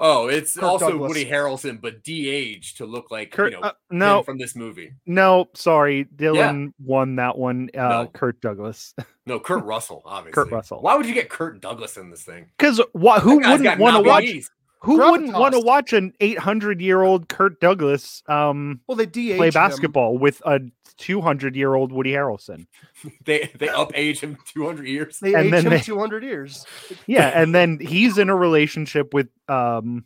[0.00, 1.08] Oh, it's Kirk also Douglas.
[1.10, 3.52] Woody Harrelson, but de-aged to look like Kurt.
[3.52, 4.94] you know uh, no, from this movie.
[5.06, 5.48] no.
[5.54, 7.70] Sorry, Dylan won that one.
[7.74, 8.06] Uh, No.
[8.12, 8.94] Kurt Douglas.
[9.26, 10.32] No, Kurt Russell, obviously.
[10.42, 10.82] Kurt Russell.
[10.82, 12.50] Why would you get Kurt Douglas in this thing?
[12.58, 14.24] Because wha- who wouldn't want to watch?
[14.82, 15.04] Nominees.
[15.04, 19.36] Who wouldn't want to watch an 800 year old Kurt Douglas um, Well, they de
[19.36, 20.60] play basketball with a
[20.96, 22.66] 200 year old Woody Harrelson?
[23.24, 25.18] They they up age him 200 years.
[25.20, 26.66] They And aged then him they- 200 years.
[27.06, 30.04] Yeah, and then he's in a relationship with um,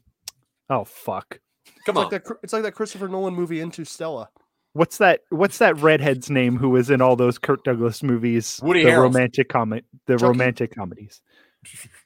[0.71, 1.39] oh fuck,
[1.87, 2.11] Come It's like on.
[2.11, 2.23] that.
[2.43, 4.29] It's like that Christopher Nolan movie Interstellar.
[4.73, 5.21] what's that?
[5.31, 8.59] What's that redhead's name who was in all those Kurt Douglas movies?
[8.63, 9.03] Woody the Harrelson.
[9.03, 10.25] romantic comic, the Chucky.
[10.27, 11.21] romantic comedies.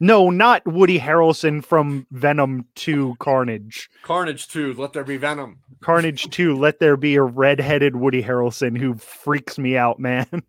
[0.01, 3.91] No, not Woody Harrelson from Venom 2 Carnage.
[4.03, 5.59] Carnage 2, Let There Be Venom.
[5.81, 10.27] Carnage 2, let there be a redheaded Woody Harrelson who freaks me out, man.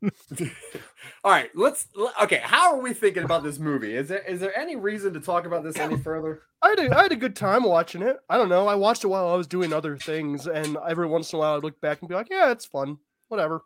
[1.24, 1.88] All right, let's
[2.24, 2.39] okay.
[2.41, 3.95] How are we thinking about this movie?
[3.95, 6.43] Is there is there any reason to talk about this any further?
[6.62, 8.17] I had, a, I had a good time watching it.
[8.30, 8.67] I don't know.
[8.67, 11.58] I watched it while I was doing other things, and every once in a while
[11.58, 13.00] I'd look back and be like, "Yeah, it's fun.
[13.28, 13.63] Whatever."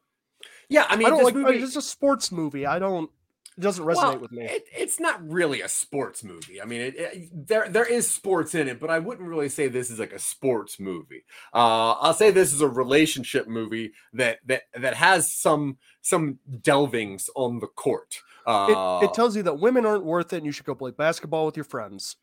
[0.69, 1.35] Yeah, I mean, I don't this like.
[1.35, 2.65] movie, It's a sports movie.
[2.65, 3.09] I don't.
[3.57, 4.45] It doesn't resonate well, with me.
[4.45, 6.61] It, it's not really a sports movie.
[6.61, 9.67] I mean, it, it- there there is sports in it, but I wouldn't really say
[9.67, 11.23] this is like a sports movie.
[11.53, 17.29] Uh, I'll say this is a relationship movie that that that has some some delvings
[17.35, 18.21] on the court.
[18.45, 20.91] Uh, it, it tells you that women aren't worth it, and you should go play
[20.91, 22.17] basketball with your friends.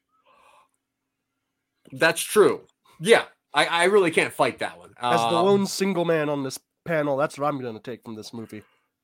[1.92, 2.62] that's true.
[3.00, 4.90] Yeah, I, I really can't fight that one.
[5.00, 8.02] As the Um, lone single man on this panel, that's what I'm going to take
[8.04, 8.62] from this movie.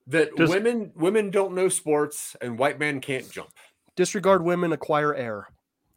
[0.09, 3.49] That Does- women women don't know sports and white men can't jump.
[3.97, 5.49] Disregard women, acquire air.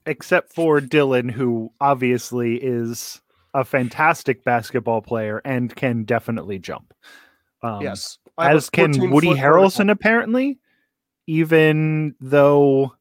[0.06, 3.22] Except for Dylan, who obviously is
[3.54, 6.93] a fantastic basketball player and can definitely jump.
[7.62, 9.89] Um, yes, I have a as can 14 Woody Harrelson vertical.
[9.91, 10.60] apparently.
[11.28, 12.93] Even though,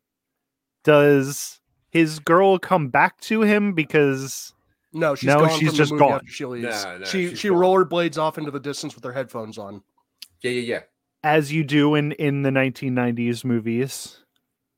[0.84, 4.52] does his girl come back to him because
[4.92, 6.22] No, she's No, gone she's just gone.
[6.26, 6.84] she leaves.
[6.84, 7.58] No, no, she she's she gone.
[7.58, 9.82] rollerblades off into the distance with her headphones on.
[10.42, 10.80] Yeah, yeah, yeah.
[11.22, 14.18] As you do in in the 1990s movies,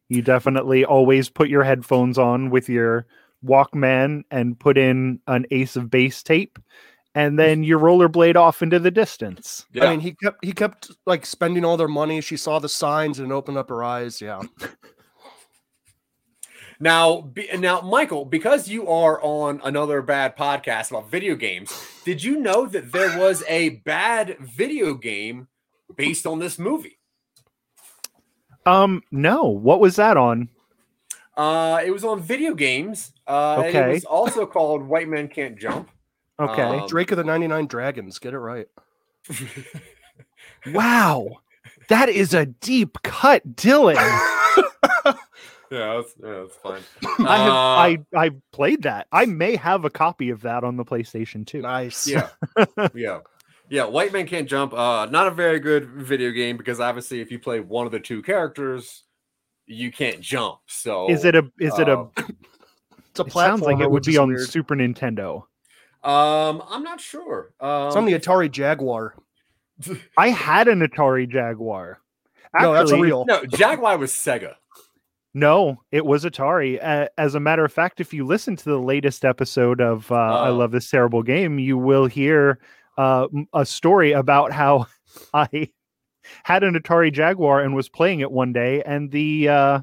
[0.09, 3.07] you definitely always put your headphones on with your
[3.45, 6.59] Walkman and put in an Ace of Base tape,
[7.15, 9.67] and then you rollerblade off into the distance.
[9.73, 9.87] Yeah.
[9.87, 12.21] I mean, he kept he kept like spending all their money.
[12.21, 14.21] She saw the signs and opened up her eyes.
[14.21, 14.43] Yeah,
[16.83, 21.71] Now, be, now, Michael, because you are on another bad podcast about video games,
[22.07, 25.47] did you know that there was a bad video game
[25.97, 26.99] based on this movie?
[28.67, 30.49] Um, no, what was that on?
[31.37, 33.13] Uh, it was on video games.
[33.27, 33.93] Uh, It Okay.
[33.93, 35.91] was also called White Men Can't Jump.
[36.39, 38.19] Okay, Um, Drake of the ninety nine Dragons.
[38.19, 38.67] Get it right.
[40.67, 41.41] wow,
[41.89, 43.97] that is a deep cut, Dylan.
[45.73, 46.83] Yeah, that's, yeah, that's fine.
[47.25, 49.07] I have Uh, I I played that.
[49.13, 51.63] I may have a copy of that on the PlayStation 2.
[51.63, 52.09] Nice.
[52.09, 52.29] yeah,
[52.93, 53.21] yeah,
[53.71, 53.85] yeah.
[53.85, 54.75] White Man Can't Jump.
[54.75, 58.01] Uh, not a very good video game because obviously, if you play one of the
[58.01, 59.05] two characters,
[59.67, 60.59] you can't jump.
[60.67, 62.07] So, Is it a is it a uh,
[63.11, 64.49] It's a it sounds like it would be on weird.
[64.49, 65.45] Super Nintendo.
[66.03, 67.53] Um, I'm not sure.
[67.61, 69.15] Um, It's on the Atari Jaguar.
[70.19, 72.01] I had an Atari Jaguar.
[72.59, 73.25] no, that's real.
[73.27, 74.55] no, Jaguar was Sega.
[75.33, 76.83] No, it was Atari.
[76.85, 80.15] Uh, as a matter of fact, if you listen to the latest episode of uh,
[80.17, 80.57] I Oh.
[80.57, 82.59] Love This Terrible Game, you will hear
[83.01, 84.87] uh, m- a story about how
[85.35, 85.71] I
[86.43, 89.81] had an Atari Jaguar and was playing it one day, and the uh,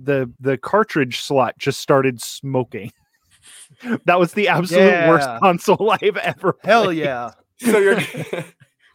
[0.00, 2.92] the the cartridge slot just started smoking.
[4.06, 6.56] that was the absolute worst console I've ever.
[6.64, 6.98] Hell played.
[6.98, 7.32] yeah.
[7.58, 8.00] So you're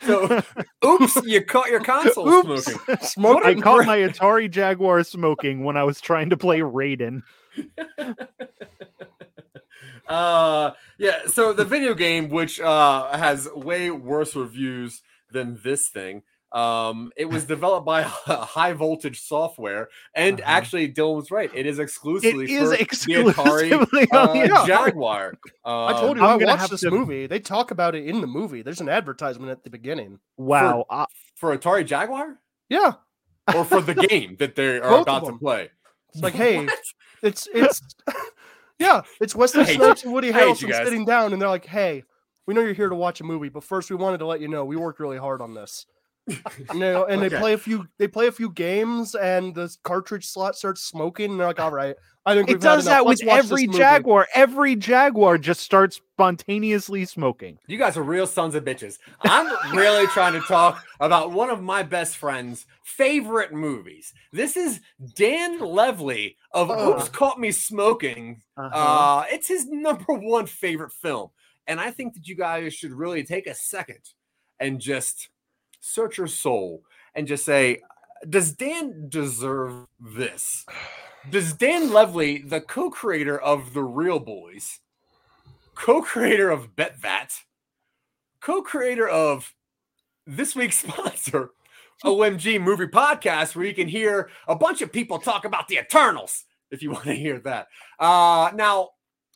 [0.02, 0.42] so
[0.84, 2.66] oops, you caught your console Oops.
[2.66, 2.98] smoking.
[3.06, 7.22] Smoke I caught my Atari Jaguar smoking when I was trying to play Raiden.
[10.08, 16.24] Uh yeah, so the video game which uh has way worse reviews than this thing.
[16.52, 20.50] Um it was developed by High Voltage Software and Uh-huh.
[20.52, 21.52] actually Dylan was right.
[21.54, 24.66] It is exclusively It is for the Atari uh, Yeah.
[24.66, 25.34] Jaguar.
[25.64, 27.28] I told Um, you I'm gonna watched this to- movie.
[27.28, 28.64] They talk about it in the movie.
[28.64, 30.20] There's an advertisement at the beginning.
[30.38, 30.86] Wow.
[30.90, 32.94] I- for Atari Jaguar Yeah,
[33.56, 35.70] or for the game that they are Both about to play.
[36.14, 36.68] it's like, hey,
[37.22, 37.80] it's it's
[38.80, 42.04] yeah, it's Wesley Snipes and Woody Harrelson sitting down, and they're like, hey,
[42.48, 44.48] we know you're here to watch a movie, but first we wanted to let you
[44.48, 45.86] know we worked really hard on this.
[46.74, 47.30] You know, and Okay.
[47.30, 51.32] they play a few they play a few games and the cartridge slot starts smoking
[51.32, 53.00] and they're like, all right, I think It we've does enough.
[53.00, 53.68] that Let's with every.
[53.68, 54.28] Jaguar.
[54.36, 57.58] Every Jaguar just starts spontaneously smoking.
[57.68, 59.00] You guys are real sons of bitches.
[59.22, 64.14] I'm really trying to talk about one of my best friends' favorite movies.
[64.32, 64.82] This is
[65.16, 68.42] Dan Levely of Oops Caught Me Smoking.
[68.58, 68.76] Uh-huh.
[68.76, 71.30] Uh, it's his number one favorite film.
[71.68, 74.00] And I think that you guys should really take a second
[74.60, 75.30] and just
[75.80, 76.84] search your soul
[77.16, 77.82] and just say,
[78.28, 80.66] does Dan deserve this?
[81.30, 84.80] Does Dan Levely, the co creator of The Reel Boys,
[85.76, 87.30] co creator of Bet That,
[88.42, 89.54] co creator of
[90.26, 91.52] this week's sponsor,
[92.04, 96.46] OMG Movie Podcast, where you can hear a bunch of people talk about the Eternals
[96.72, 97.68] if you want to hear that.
[98.00, 98.90] Uh, now,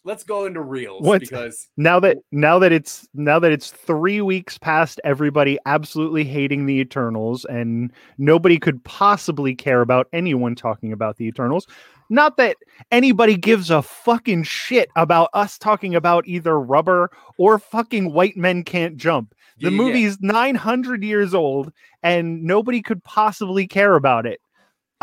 [0.03, 1.21] let's go into reels What?
[1.21, 6.65] because now that now that it's now that it's three weeks past everybody absolutely hating
[6.65, 11.67] the Eternals and nobody could possibly care about anyone talking about the Eternals.
[12.09, 12.57] Not that
[12.91, 18.63] anybody gives a fucking shit about us talking about either rubber or fucking white men
[18.63, 19.33] can't jump.
[19.59, 19.77] The yeah.
[19.77, 24.41] movie's 900 years old and nobody could possibly care about it.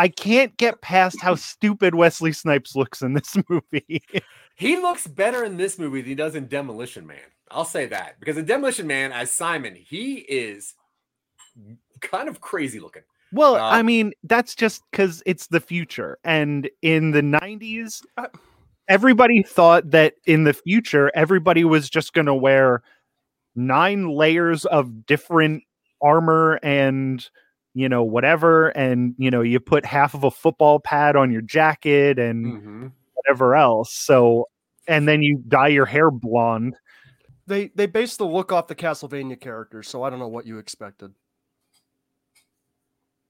[0.00, 4.02] I can't get past how stupid Wesley Snipes looks in this movie.
[4.56, 7.18] He looks better in this movie than he does in Demolition Man.
[7.50, 10.74] I'll say that because in Demolition Man, as Simon, he is
[12.00, 13.02] kind of crazy looking.
[13.32, 16.18] Well, Uh, I mean, that's just because it's the future.
[16.24, 18.28] And in the 90s, Uh,
[18.88, 22.82] everybody thought that in the future, everybody was just going to wear
[23.54, 25.62] nine layers of different
[26.02, 27.28] armor and,
[27.74, 28.68] you know, whatever.
[28.68, 32.92] And, you know, you put half of a football pad on your jacket and Mhm.
[33.14, 33.92] whatever else.
[33.92, 34.48] So,
[34.86, 36.76] and then you dye your hair blonde.
[37.46, 40.58] They they based the look off the Castlevania characters, so I don't know what you
[40.58, 41.14] expected.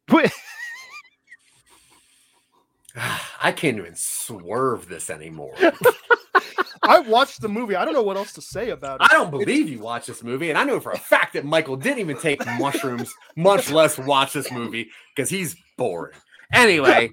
[3.41, 5.55] I can't even swerve this anymore.
[6.91, 7.77] I watched the movie.
[7.77, 9.07] I don't know what else to say about it.
[9.11, 11.77] I don't believe you watched this movie, and I know for a fact that Michael
[11.77, 16.15] didn't even take mushrooms, much less watch this movie because he's bored.
[16.53, 17.13] Anyway,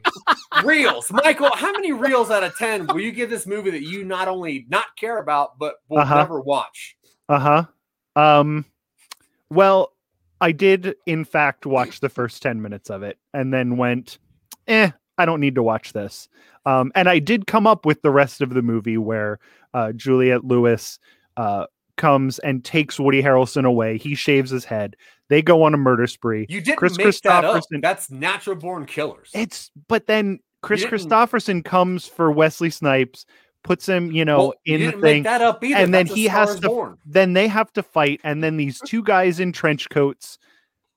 [0.63, 1.51] reels, Michael.
[1.53, 4.65] How many reels out of ten will you give this movie that you not only
[4.67, 6.15] not care about but will Uh-huh.
[6.15, 6.97] never watch?
[7.29, 7.65] Uh-huh.
[8.15, 8.65] Um
[9.51, 9.93] well,
[10.41, 14.17] I did in fact watch the first 10 minutes of it and then went,
[14.67, 16.27] "Eh, I don't need to watch this."
[16.65, 19.39] Um and I did come up with the rest of the movie where
[19.73, 20.99] uh Juliette Lewis
[21.37, 21.65] uh
[21.97, 23.97] comes and takes Woody Harrelson away.
[23.97, 24.95] He shaves his head.
[25.29, 26.45] They go on a murder spree.
[26.47, 27.63] You didn't Chris make that up.
[27.81, 29.31] That's natural born killers.
[29.33, 33.25] It's but then Kris Kristofferson comes for Wesley Snipes,
[33.63, 35.75] puts him, you know, Well, you in the didn't thing that up either.
[35.75, 36.97] and then That's a he has to- Born.
[37.05, 40.37] then they have to fight and then these two guys in trench coats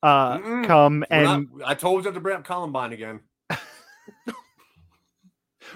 [0.03, 3.21] uh come We're not- and I told you to bring up Columbine again.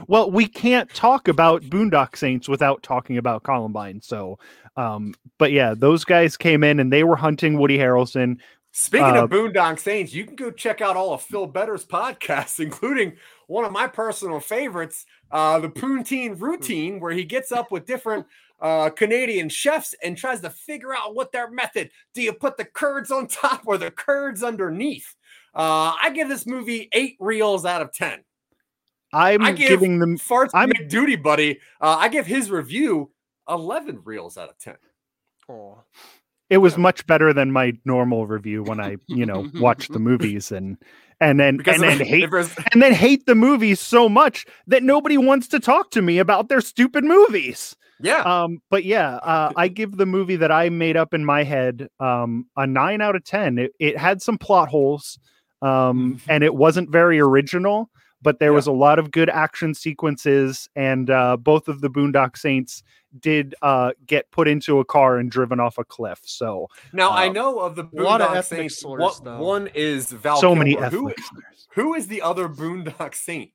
[0.08, 4.38] Well we can't talk about boondock saints without talking about columbine so
[4.76, 8.38] um but yeah those guys came in and they were hunting woody harrelson
[8.76, 12.58] Speaking Uh, of Boondock Saints, you can go check out all of Phil Better's podcasts,
[12.58, 17.86] including one of my personal favorites, uh, the Poutine Routine, where he gets up with
[17.86, 18.26] different
[18.60, 21.90] uh, Canadian chefs and tries to figure out what their method.
[22.14, 25.14] Do you put the curds on top or the curds underneath?
[25.54, 28.20] Uh, I give this movie eight reels out of ten.
[29.12, 31.60] i'm I give giving them Farts I'm- duty buddy.
[31.80, 33.10] Uh, I give his review
[33.48, 34.76] eleven reels out of ten.
[35.48, 35.74] Aw.
[36.50, 40.50] it was much better than my normal review when i you know watched the movies
[40.50, 40.78] and
[41.20, 44.46] and then Because and of- then hate if and then hate the movies so much
[44.66, 49.16] that nobody wants to talk to me about their stupid movies yeah, um but yeah
[49.16, 53.00] uh, i give the movie that i made up in my head um a nine
[53.02, 55.18] out of ten it, it had some plot holes
[55.64, 57.90] um and it wasn't very original
[58.22, 58.56] but there Yeah.
[58.56, 62.82] was a lot of good action sequences and uh both of the boondock saints
[63.20, 67.28] did uh get put into a car and driven off a cliff so Now I
[67.28, 68.80] Um, know of the a lot of Boondock Saints.
[68.80, 69.38] slurs, What though.
[69.38, 70.36] one is Val?
[70.36, 70.90] so many Kilmer.
[70.90, 71.68] Who, ethnic slurs.
[71.74, 73.50] who is the other Boondock Saint?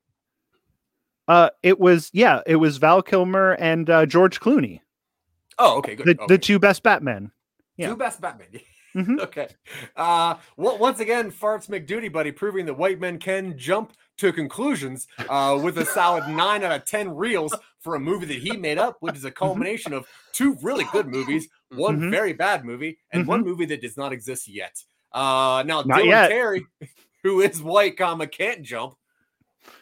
[1.28, 4.80] uh it was yeah it was val kilmer and uh george clooney
[5.62, 6.06] Oh, okay, good.
[6.08, 6.26] the, okay.
[6.34, 7.32] the two best batmen
[7.78, 7.90] yeah.
[7.90, 8.48] two best Batman.
[8.96, 9.20] Mhm.
[9.22, 9.48] okay.
[9.96, 15.08] Uh, well, once again, farts McDuty, buddy, proving that white men can jump to conclusions
[15.30, 18.78] uh, with a solid nine out of ten reels for a movie that he made
[18.78, 22.12] up, which is a culmination of two really good movies, one Mhm.
[22.12, 24.84] very bad movie, and one movie that does not exist yet.
[25.14, 26.28] Uh, now, Not Dylan yet.
[26.30, 26.66] Terry,
[27.24, 28.96] who is white, comma can't jump.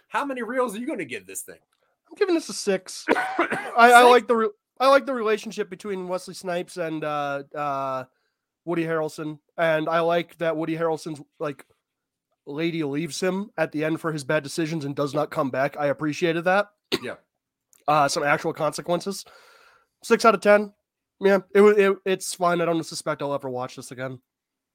[0.10, 1.60] How many reels are you going to give this thing?
[2.10, 3.06] I'm giving this a six.
[3.16, 4.50] I, I like the re-
[4.80, 8.04] I like the relationship between Wesley Snipes and uh, uh,
[8.68, 11.66] Woody Harrelson, and I like that Woody Harrelson's like
[12.46, 15.78] lady leaves him at the end for his bad decisions and does not come back.
[15.78, 16.68] I appreciated that.
[17.02, 17.16] Yeah.
[17.90, 19.24] Uh, some actual consequences.
[20.04, 20.74] Six out of ten.
[21.22, 21.78] Yeah, it was.
[21.78, 22.60] It, it's fine.
[22.60, 24.20] I don't suspect I'll ever watch this again.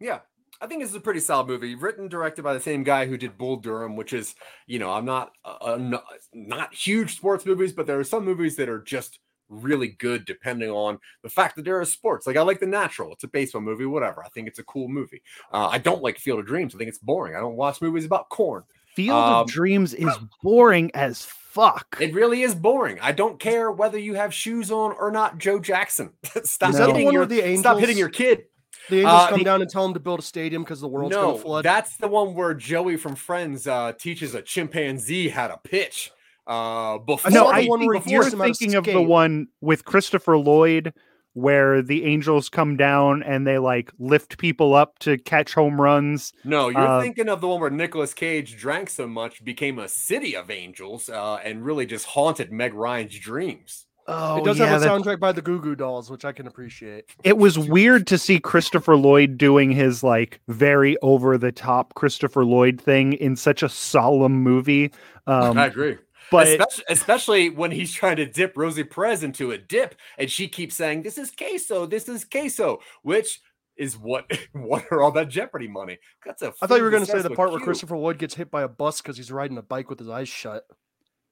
[0.01, 0.21] Yeah.
[0.63, 3.19] I think this is a pretty solid movie, written directed by the same guy who
[3.19, 4.35] did Bull Durham, which is,
[4.67, 8.25] you know, I'm not uh, uh, not, not huge sports movies, but there are some
[8.25, 9.19] movies that are just
[9.53, 12.27] really good depending on the fact that there are sports.
[12.27, 13.13] Like I like The Natural.
[13.13, 14.25] It's a baseball movie, whatever.
[14.25, 15.23] I think it's a cool movie.
[15.53, 16.75] Uh, I don't like Field of Dreams.
[16.75, 17.37] I think it's boring.
[17.37, 18.65] I don't watch movies about corn.
[18.95, 21.97] Field Um, of Dreams is boring as fuck.
[22.01, 22.99] It really is boring.
[23.01, 26.13] I don't care whether you have shoes on or not, Joe Jackson.
[26.45, 28.45] stop the hitting your the stop hitting your kid.
[28.91, 30.89] The Angels Uh, come the- down and tell him to build a stadium because the
[30.89, 31.65] world's no, gonna flood.
[31.65, 36.11] that's the one where Joey from Friends uh, teaches a chimpanzee how to pitch.
[36.47, 38.75] Uh, before no, the I one where he think you're forced him out of thinking
[38.77, 40.93] of the one with Christopher Lloyd
[41.35, 46.33] where the Angels come down and they like lift people up to catch home runs.
[46.45, 49.89] No, you're Uh, thinking of the one where Nicolas Cage drank so much, became a
[49.89, 53.87] city of angels, uh, and really just haunted Meg Ryan's dreams.
[54.09, 56.33] Oh, it does yeah, have a that- soundtrack by the Goo Goo Dolls, which I
[56.33, 57.05] can appreciate.
[57.25, 62.45] it was weird to see Christopher Lloyd doing his like very over the top Christopher
[62.45, 64.93] Lloyd thing in such a solemn movie.
[65.29, 65.97] Um, I agree.
[66.33, 70.49] But especially, especially when he's trying to dip Rosie Perez into a dip, and she
[70.49, 73.41] keeps saying, "This is queso, this is queso," which
[73.77, 75.99] is what what are all that Jeopardy money?
[76.25, 76.53] That's a.
[76.61, 78.51] I thought you were going going to say the part where Christopher Wood gets hit
[78.51, 80.65] by a bus because he's riding a bike with his eyes shut.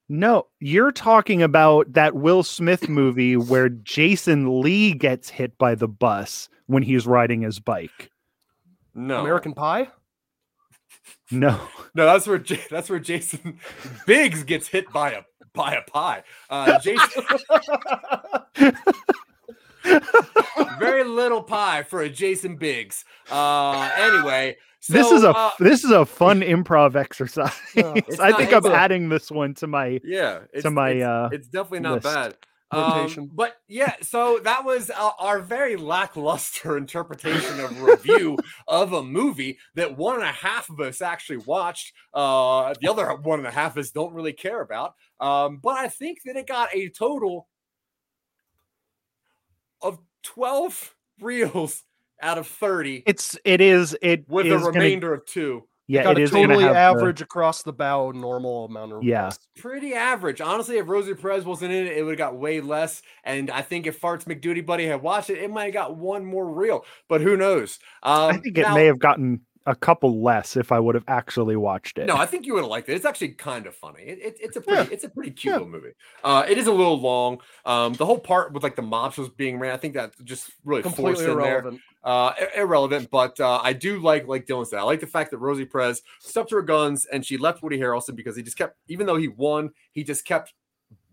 [0.08, 5.88] no, you're talking about that Will Smith movie where Jason Lee gets hit by the
[5.88, 8.10] bus when he's riding his bike.
[8.94, 9.88] No, American Pie.
[11.30, 11.60] No.
[11.94, 13.58] no, that's where J- that's where Jason
[14.06, 16.22] Biggs gets hit by a by a pie.
[16.48, 17.22] Uh, Jason,
[20.78, 23.04] very little pie for a Jason Biggs.
[23.30, 24.56] Uh, anyway,
[24.88, 27.52] this is a uh, this is a fun improv exercise.
[27.76, 27.82] I
[28.30, 31.48] not- think I'm a- adding this one to my yeah it's, my, it's, uh, it's
[31.48, 32.14] definitely not list.
[32.14, 32.34] bad
[32.72, 39.02] um, but yeah so that was our, our very lackluster interpretation of review of a
[39.02, 41.92] movie that one and a half of us actually watched.
[42.14, 44.94] Uh the other one and a half of us don't really care about.
[45.20, 47.48] Um but i think that it got a total
[49.82, 51.84] of 12 reels
[52.22, 56.04] out of 30 it's it is it with is a gonna- remainder of two yeah
[56.04, 59.24] Got it a is totally have the- average across the bow normal amount of Yeah.
[59.24, 59.38] reviews.
[59.58, 60.40] pretty average.
[60.40, 63.02] Honestly, if Rosie Perez wasn't in it, it would have got way less.
[63.24, 66.24] And I think if Farts McDuty Buddy had watched it, it might have got one
[66.24, 66.84] more reel.
[67.08, 67.78] But who knows?
[68.02, 71.04] Um, I think it now- may have gotten a couple less if I would have
[71.06, 72.06] actually watched it.
[72.06, 72.94] No, I think you would have liked it.
[72.94, 74.02] It's actually kind of funny.
[74.02, 74.92] It, it- it's a pretty, Yeah.
[74.94, 75.58] it's a pretty cute Yeah.
[75.58, 75.92] little movie.
[76.24, 77.40] Uh, it is a little long.
[77.66, 80.82] Um, the whole part with like the mobsters being ran, I think that just really
[80.82, 81.58] Completely forced in there.
[81.58, 81.80] irrelevant.
[82.02, 85.30] uh i- irrelevant but uh i do like like dylan said i like the fact
[85.30, 88.56] that rosie perez stuck to her guns and she left woody harrelson because he just
[88.56, 90.54] kept even though he won he just kept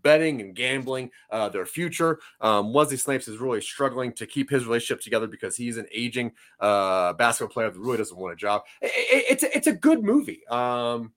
[0.08, 4.64] betting and gambling uh their future um wesley snipes is really struggling to keep his
[4.64, 8.62] relationship together because he's an aging uh basketball player that really doesn't want a job
[8.82, 11.12] I- I- it's a, it's a good movie um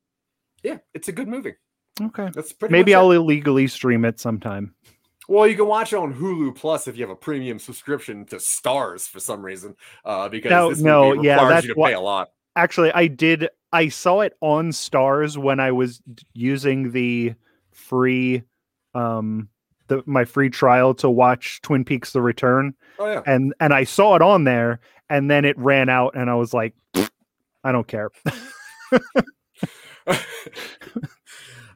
[0.63, 1.55] yeah it's a good movie
[2.01, 2.29] Okay.
[2.33, 2.95] that's pretty Maybe.
[2.95, 4.73] I'll illegally stream it sometime.
[5.27, 8.39] Well, you can watch it on Hulu Plus if you have a premium subscription to
[8.39, 9.75] Stars for some reason.
[10.03, 12.31] Uh, because No, this no, yeah, that's you to what- pay a lot.
[12.55, 13.49] Actually, I did.
[13.71, 16.01] I saw it on Stars when I was
[16.33, 17.35] using the
[17.71, 18.43] free,
[18.93, 19.49] um,
[19.87, 23.83] the my free trial to watch Twin Peaks: The Return, Oh yeah, and and I
[23.83, 24.79] saw it on there,
[25.09, 26.73] and then it ran out, and I was like,
[27.63, 28.09] I don't care.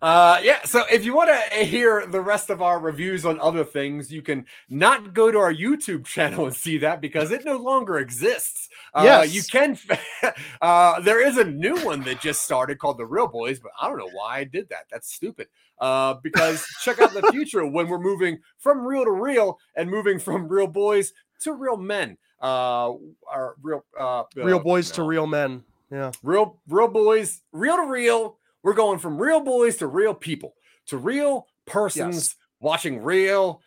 [0.06, 0.64] uh, yeah.
[0.66, 4.22] So if you want to hear the rest of our reviews on other things, you
[4.22, 8.70] can not go to our YouTube channel and see that because it no longer exists.
[8.94, 9.34] Uh, Yes.
[9.34, 9.78] you can.
[10.62, 13.88] uh, there is a new one that just started called The Reel Boys, but I
[13.90, 14.86] don't know why I did that.
[14.92, 15.48] That's stupid.
[15.80, 20.20] Uh, because check out the future when we're moving from real to real and moving
[20.20, 22.18] from real boys to real men.
[22.42, 22.94] Uh,
[23.30, 25.64] our real uh, Real uh, boys to real men.
[25.92, 26.12] Yeah.
[26.24, 30.56] real real boys real to real we're going from real boys to real people
[30.88, 33.62] to real persons watching real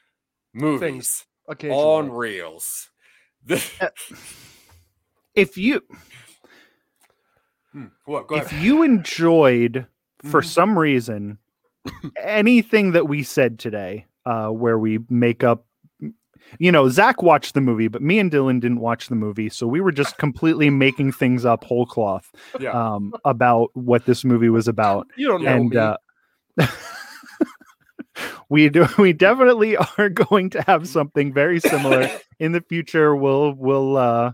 [0.53, 1.25] movies Things.
[1.71, 2.91] on reels
[5.35, 5.83] If you
[7.73, 9.87] Hmm, what if you enjoyed
[10.25, 10.47] for Mhm.
[10.47, 11.39] some reason
[12.17, 15.65] anything that we said today uh where we make up
[16.59, 19.67] you know zach watched the movie but me and dylan didn't watch the movie so
[19.67, 24.49] we were just completely making things up whole cloth yeah um about what this movie
[24.49, 25.77] was about You don't know and me.
[25.77, 25.97] uh
[28.49, 33.15] we do we definitely are going to have something very similar in the future.
[33.15, 34.33] We'll we'll uh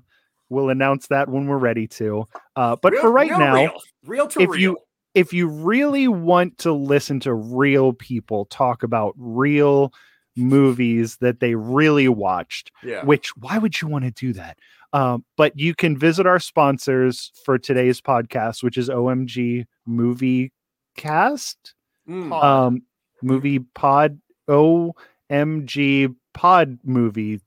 [0.49, 2.27] we'll announce that when we're ready to.
[2.57, 3.73] Uh but Real- for right real now, real,
[4.07, 4.61] real to if real.
[4.61, 4.79] you
[5.15, 9.93] if you really want to listen to real people talk about real
[10.37, 13.05] movies that they really watched, yeah.
[13.05, 14.59] which why would you want to do that?
[14.93, 20.53] Um, but you can visit our sponsors for today's podcast, which is OMG Movie
[20.97, 21.75] Cast,
[22.09, 22.33] Mm.
[22.33, 22.83] Um,
[23.23, 27.41] Movie Pod, OMG Pod Movie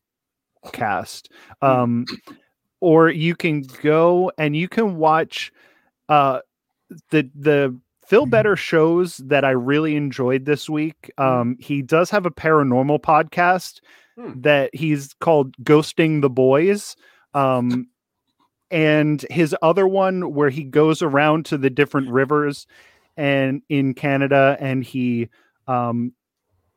[0.71, 1.31] Cast.
[1.61, 2.05] Um,
[2.79, 5.51] or you can go and you can watch
[6.09, 6.39] uh,
[7.09, 7.77] the the
[8.08, 11.12] Phil Better shows that I really enjoyed this week.
[11.18, 13.80] Um, he does have a paranormal podcast
[14.18, 14.41] Hmm.
[14.41, 16.95] that he's called Ghosting the Boys.
[17.36, 17.88] Um,
[18.72, 22.66] and his other one where he goes around to the different rivers
[23.16, 25.30] and in Canada and he
[25.68, 26.14] um,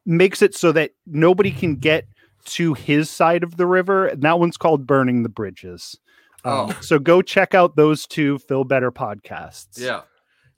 [0.04, 2.04] makes it so that nobody can get
[2.44, 4.06] to his side of the river.
[4.06, 5.96] And that one's called Burning the Bridges.
[6.44, 6.78] Um, Oh.
[6.80, 9.78] So go check out those two Phil Better podcasts.
[9.78, 10.02] Yeah.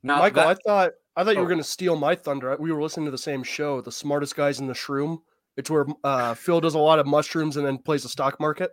[0.03, 1.49] Now Michael, that- I thought I thought you were Oh.
[1.49, 2.57] going to steal my thunder.
[2.59, 5.19] We were listening to the same show, The Smartest Guys in the Shroom.
[5.59, 8.71] It's where uh, Phil does a lot of mushrooms and then plays the stock market.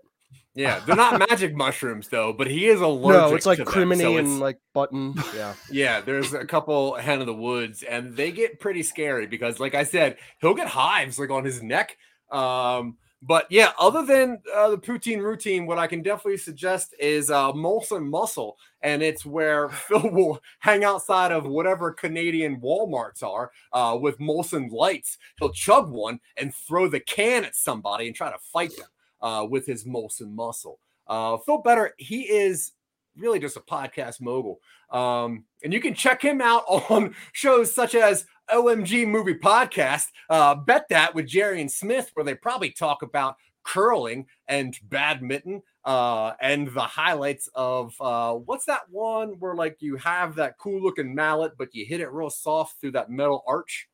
[0.56, 3.22] yeah, they're not magic mushrooms though, but he is allergic.
[3.22, 5.16] no, it's like cremini so and like button.
[5.36, 5.54] Yeah.
[5.70, 9.76] Yeah, there's a couple hen of the woods, and they get pretty scary because, like
[9.76, 11.98] I said, he'll get hives like on his neck.
[12.32, 17.30] Um, but yeah, other than uh, the poutine routine, what I can definitely suggest is
[17.30, 23.52] uh, Molson Muscle, and it's where Phil will hang outside of whatever Canadian WalMarts are
[23.74, 25.18] uh, with Molson lights.
[25.38, 28.88] He'll chug one and throw the can at somebody and try to fight them
[29.22, 30.80] uh, with his Molson Muscle.
[31.06, 32.72] Uh, Phil Better, he is
[33.20, 34.60] really just a podcast mogul.
[34.90, 40.56] Um, and you can check him out on shows such as OMG Movie Podcast, uh,
[40.56, 46.34] Bet That with Jerry and Smith, where they probably talk about curling and badminton uh,
[46.42, 51.14] and the highlights of uh, what's that one where like you have that cool looking
[51.14, 53.88] mallet, but you hit it real soft through that metal arch?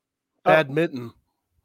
[0.44, 1.12] Badminton.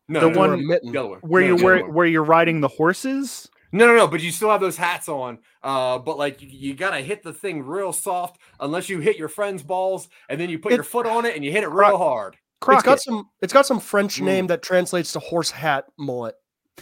[0.08, 0.92] No, The no, Or no, a one mitten.
[0.92, 1.20] the one.
[1.20, 3.50] Where No, you where where you're riding the horses?
[3.72, 5.40] No, no, no, but you still have those hats on.
[5.64, 9.28] Uh, but like you, you gotta hit the thing real soft unless you hit your
[9.30, 11.70] friend's balls and then you put It- your foot on it and you hit it
[11.70, 12.34] real hard.
[12.36, 12.86] It's Crockett.
[12.86, 13.30] got some.
[13.42, 14.26] It's got some French Mm.
[14.26, 16.36] name that translates to horse hat mullet,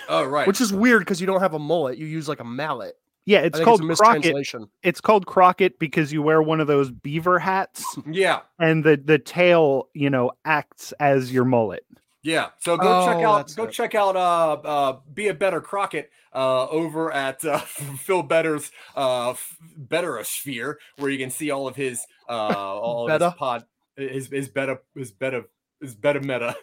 [0.10, 0.46] Oh, right.
[0.48, 1.98] which is weird because you don't have a mullet.
[1.98, 2.96] You use like a mallet.
[3.26, 4.36] yeah, it's think called a Crockett.
[4.84, 9.20] It's called Crockett because you wear one of those beaver hats yeah, and the the
[9.20, 11.86] tail, you know, acts as your mullet.
[12.24, 12.50] Yeah.
[12.60, 13.72] So go check Oh, out go it.
[13.72, 17.58] check out uh uh be a better Crockett uh over at uh,
[18.00, 19.34] Phil Better's uh
[19.80, 23.66] Betterosphere where you can see all of his uh all of his pod
[23.96, 25.46] his his beta his beta
[25.82, 26.56] his beta meta.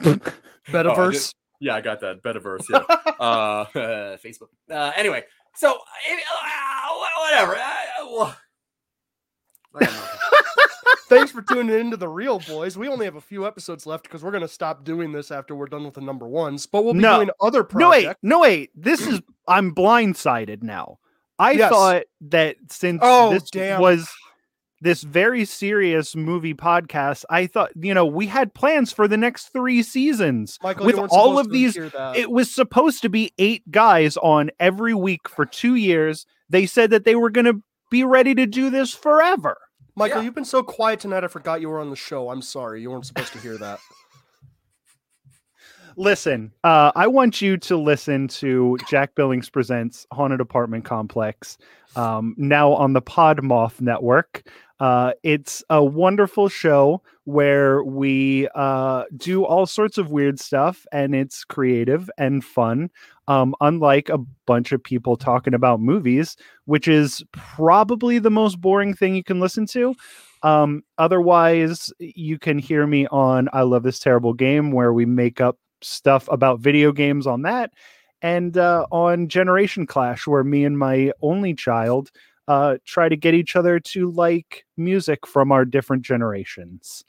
[0.68, 1.32] Betaverse.
[1.60, 2.22] Yeah, I got that.
[2.22, 2.78] Betaverse, yeah.
[3.20, 3.64] uh,
[4.18, 4.48] Facebook.
[4.70, 5.24] Uh, anyway,
[5.54, 6.88] so uh,
[7.20, 7.56] whatever.
[7.56, 8.36] Uh, well,
[9.80, 10.14] I.
[11.08, 12.76] Thanks for tuning into the Reel Boys.
[12.76, 15.66] We only have a few episodes left because we're gonna stop doing this after we're
[15.66, 16.66] done with the number ones.
[16.66, 17.16] But we'll be No.
[17.16, 17.82] doing other projects.
[17.82, 18.70] No wait, no wait.
[18.74, 20.98] This is I'm blindsided now.
[21.38, 21.70] I Yes.
[21.70, 23.80] thought that since Oh, this damn.
[23.80, 24.08] was
[24.80, 29.48] this very serious movie podcast, I thought you know we had plans for the next
[29.48, 30.58] three seasons.
[30.62, 31.76] Michael, with all of these.
[32.14, 36.26] It was supposed to be eight guys on every week for two years.
[36.50, 39.56] They said that they were going to be ready to do this forever.
[39.98, 40.24] Michael, Yeah.
[40.24, 41.24] you've been so quiet tonight.
[41.24, 42.30] I forgot you were on the show.
[42.30, 42.80] I'm sorry.
[42.80, 43.80] You weren't supposed to hear that.
[45.96, 51.58] Listen, uh, I want you to listen to Jack Billings Presents Haunted Apartment Complex,
[51.96, 54.48] um, now on the Podmoth Network.
[54.80, 61.14] Uh, it's a wonderful show where we uh, do all sorts of weird stuff, and
[61.14, 62.90] it's creative and fun.
[63.26, 68.94] Um, unlike a bunch of people talking about movies, which is probably the most boring
[68.94, 69.94] thing you can listen to.
[70.42, 75.40] Um, otherwise, you can hear me on I Love This Terrible Game, where we make
[75.40, 77.72] up stuff about video games on that,
[78.22, 82.10] and uh, on Generation Clash, where me and my only child
[82.48, 87.04] uh, try to get each other to like music from our different generations.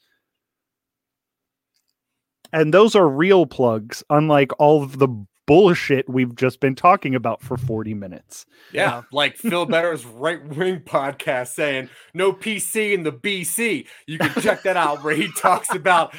[2.52, 5.08] And those are real plugs, unlike all of the
[5.46, 8.46] bullshit we've just been talking about for 40 minutes.
[8.72, 9.02] Yeah, Yeah.
[9.12, 13.88] like Phil Better's right wing podcast saying no PC in the BC.
[14.08, 16.14] You can check that out where he talks about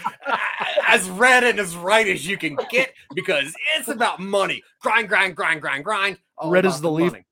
[0.89, 4.63] as red and as right as you can get because it's about money.
[4.81, 6.19] Grind, grind, grind, grind, grind.
[6.37, 7.13] all Red is as the leaf.
[7.13, 7.25] money.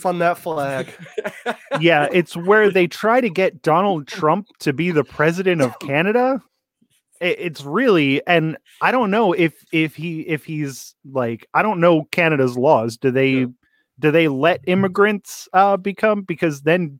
[0.00, 0.92] Fun that flag.
[1.80, 6.42] Yeah, it's where they try to get Donald Trump to be the president of Canada.
[7.20, 12.04] it's really and i don't know if if he if he's like i don't know
[12.12, 13.46] canada's laws do they Yeah.
[13.98, 16.98] do they let immigrants uh become because then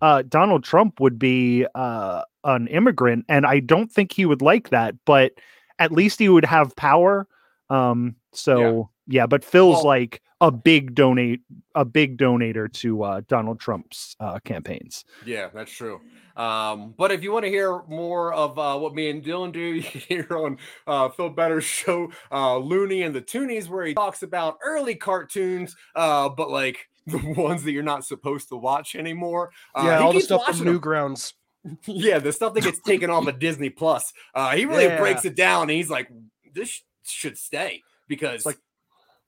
[0.00, 4.70] uh donald trump would be uh an immigrant and i don't think he would like
[4.70, 5.32] that but
[5.78, 7.26] at least he would have power
[7.70, 11.40] um so yeah, but phil's Well- like a big donate
[11.74, 16.00] a big donator to uh donald trump's uh campaigns Yeah, that's true.
[16.36, 19.60] Um, but if you want to hear more of uh, what me and Dylan do,
[19.74, 20.56] you can hear on
[20.86, 25.76] uh, Phil Better's show, uh, Looney and the Toonies, where he talks about early cartoons,
[25.94, 29.50] uh, but like the ones that you're not supposed to watch anymore.
[29.74, 30.78] Uh, yeah, all the stuff from them.
[30.80, 31.34] Newgrounds.
[31.86, 34.10] Yeah, the stuff that gets taken off of Disney Plus.
[34.34, 34.98] Uh, he really Yeah.
[34.98, 36.08] breaks it down, and he's like,
[36.54, 38.58] "This sh- should stay because like-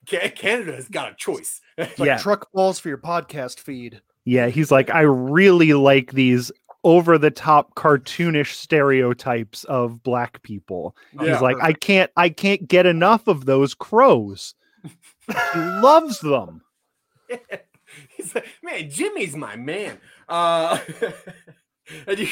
[0.06, 2.18] Canada has got a choice." Like Yeah.
[2.18, 4.02] truck balls for your podcast feed.
[4.24, 6.52] Yeah, he's like, I really like these
[6.84, 10.96] over the top cartoonish stereotypes of black people.
[11.14, 11.32] Yeah.
[11.32, 14.54] he's like, I can't I can't get enough of those crows.
[14.82, 14.90] he
[15.58, 16.62] loves them.
[18.16, 19.98] He's like, man, Jimmy's my man.
[20.28, 20.78] Uh,
[22.06, 22.28] and you,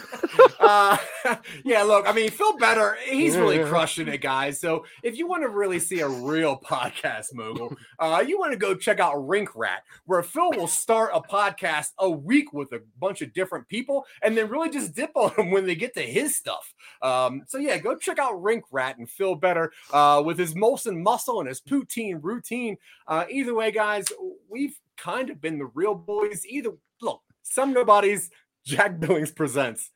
[0.60, 0.96] uh,
[1.64, 4.60] yeah, look, I mean, Phil Better, he's really crushing it, guys.
[4.60, 8.58] So if you want to really see a real podcast mogul, uh, you want to
[8.58, 12.80] go check out Rink Rat, where Phil will start a podcast a week with a
[12.98, 16.02] bunch of different people and then really just dip on them when they get to
[16.02, 16.72] his stuff.
[17.02, 21.02] Um, so yeah, go check out Rink Rat and Phil Better uh, with his Molson
[21.02, 22.76] muscle and his poutine routine.
[23.06, 24.06] Uh, either way, guys,
[24.48, 26.44] we've kind of been the real boys.
[26.46, 26.70] Either
[27.00, 28.30] look, some nobodies.
[28.64, 29.90] Jack Billings presents.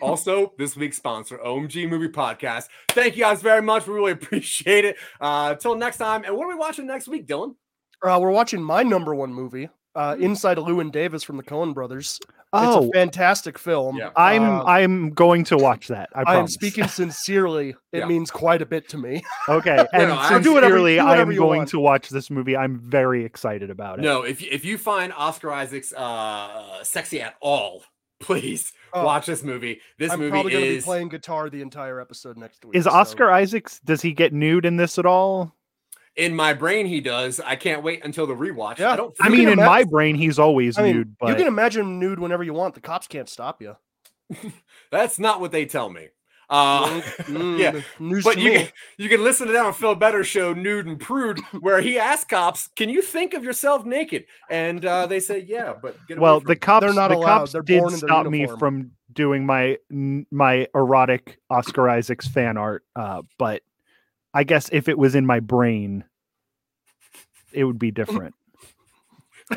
[0.00, 2.64] Also, this week's sponsor, OMG Movie Podcast.
[2.90, 3.86] Thank you guys very much.
[3.86, 4.96] We really appreciate it.
[5.20, 6.24] Uh, until next time.
[6.24, 7.54] And what are we watching next week, Dylan?
[8.02, 12.18] Uh, we're watching my number one movie, uh, Inside Llewyn Davis from the Coen Brothers.
[12.52, 13.96] Oh, It's a fantastic film.
[13.96, 14.10] Yeah.
[14.16, 16.08] I'm Uh, I'm going to watch that.
[16.14, 17.70] I I am speaking sincerely.
[17.92, 18.06] It Yeah.
[18.06, 19.22] means quite a bit to me.
[19.48, 21.68] Okay, and no, I'll sincerely, do whatever- do I whatever am going want.
[21.70, 22.56] to watch this movie.
[22.56, 24.02] I'm very excited about it.
[24.02, 27.84] No, if you, if you find Oscar Isaac's uh, sexy at all,
[28.20, 29.80] please Oh, watch this movie.
[29.98, 32.74] This I'm movie probably going to be is playing guitar the entire episode next week.
[32.74, 33.78] Is so- Oscar Isaacs?
[33.84, 35.54] Does he get nude in this at all?
[36.20, 36.86] In my brain.
[36.86, 37.40] He does.
[37.40, 38.78] I can't wait until the rewatch.
[38.78, 38.92] Yeah.
[38.92, 39.14] I don't.
[39.20, 41.16] I mean, in ima- my brain, he's always I mean, nude.
[41.18, 42.74] But you can imagine him nude whenever you want.
[42.74, 43.76] The cops can't stop you.
[44.90, 46.08] That's not what they tell me.
[46.48, 48.56] Uh, yeah, Mm, news but to you me.
[48.58, 48.68] can,
[48.98, 52.24] you can listen to that on Phil Better show, Nude and Prude, where he asks
[52.24, 56.40] cops, "Can you think of yourself naked?" And uh, they say, "Yeah," but get well,
[56.40, 57.38] the me." cops, They're not the allowed.
[57.38, 62.84] cops They're did born stop me from doing my my erotic Oscar Isaacs fan art.
[62.96, 63.62] Uh, but
[64.34, 66.02] I guess if it was in my brain,
[67.52, 68.34] it would be different.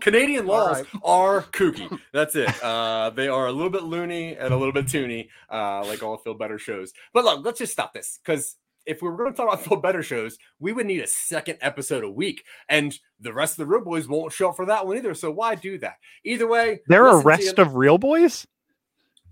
[0.00, 0.86] Canadian laws right.
[1.04, 2.00] are kooky.
[2.12, 2.62] That's it.
[2.62, 6.16] Uh, they are a little bit loony and a little bit toony, uh, like all
[6.16, 6.92] Phil Better shows.
[7.12, 8.56] But look, let's just stop this because
[8.86, 11.58] if we were going to talk about Phil Better shows, we would need a second
[11.60, 14.86] episode a week, and the rest of the Reel Boys won't show up for that
[14.86, 15.14] one either.
[15.14, 15.96] So why do that?
[16.24, 18.46] Either way, There are listen to rest of real boys.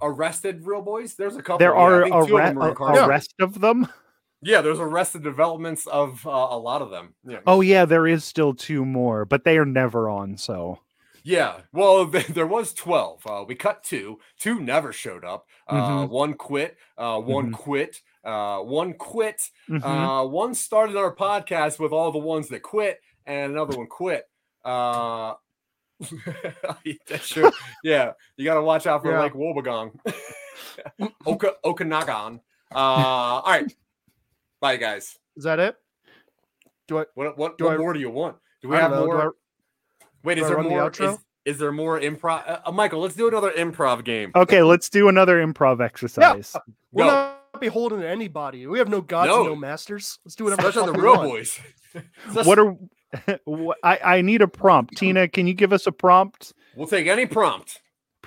[0.03, 1.14] arrested Real Boys.
[1.14, 1.59] There's a couple.
[1.59, 3.89] There are think a, two of re- them are in a, a rest of them.
[4.45, 7.14] Yeah, there's arrested developments of uh, a lot of them.
[7.26, 7.40] Yeah.
[7.47, 10.36] Oh yeah, there is still two more, but they are never on.
[10.36, 10.78] So
[11.22, 13.26] Yeah, well, there was 12.
[13.26, 14.20] Uh, we cut two.
[14.38, 15.47] Two never showed up.
[15.66, 16.09] Uh, Mhm.
[16.11, 16.76] One quit.
[16.99, 18.01] Uh, one quit.
[18.22, 19.51] Uh, one quit.
[19.68, 19.82] mhm.
[19.84, 24.28] Uh, one started our podcast with all the ones that quit, and another one quit.
[24.64, 25.34] Uh,
[27.09, 27.51] that's true.
[27.82, 29.20] Yeah, you got to watch out for Yeah.
[29.22, 29.92] Lake Wobegon.
[31.26, 32.40] Oka Okanagan.
[32.74, 33.72] Uh, all right.
[34.65, 35.19] Bye, guys.
[35.37, 35.77] Is that it?
[36.89, 37.05] Do I?
[37.15, 38.37] What what, Do what I- more do you want?
[38.62, 39.29] Do we I have know, more?
[39.29, 40.91] I- Wait, is there run the more?
[40.91, 42.49] Is, is there more improv?
[42.49, 44.31] Uh, uh, Michael, let's do another improv game.
[44.35, 46.57] okay, let's do another improv exercise.
[46.93, 47.11] We're Go.
[47.11, 48.67] not beholden to anybody.
[48.67, 49.49] We have no gods and No.
[49.49, 50.19] no masters.
[50.25, 50.67] Let's do whatever.
[50.67, 51.29] Especially the the real want.
[51.29, 51.61] boys.
[52.33, 52.75] What are
[53.85, 54.97] I, I need a prompt.
[54.97, 56.55] Tina, can you give us a prompt?
[56.75, 57.81] We'll take any prompt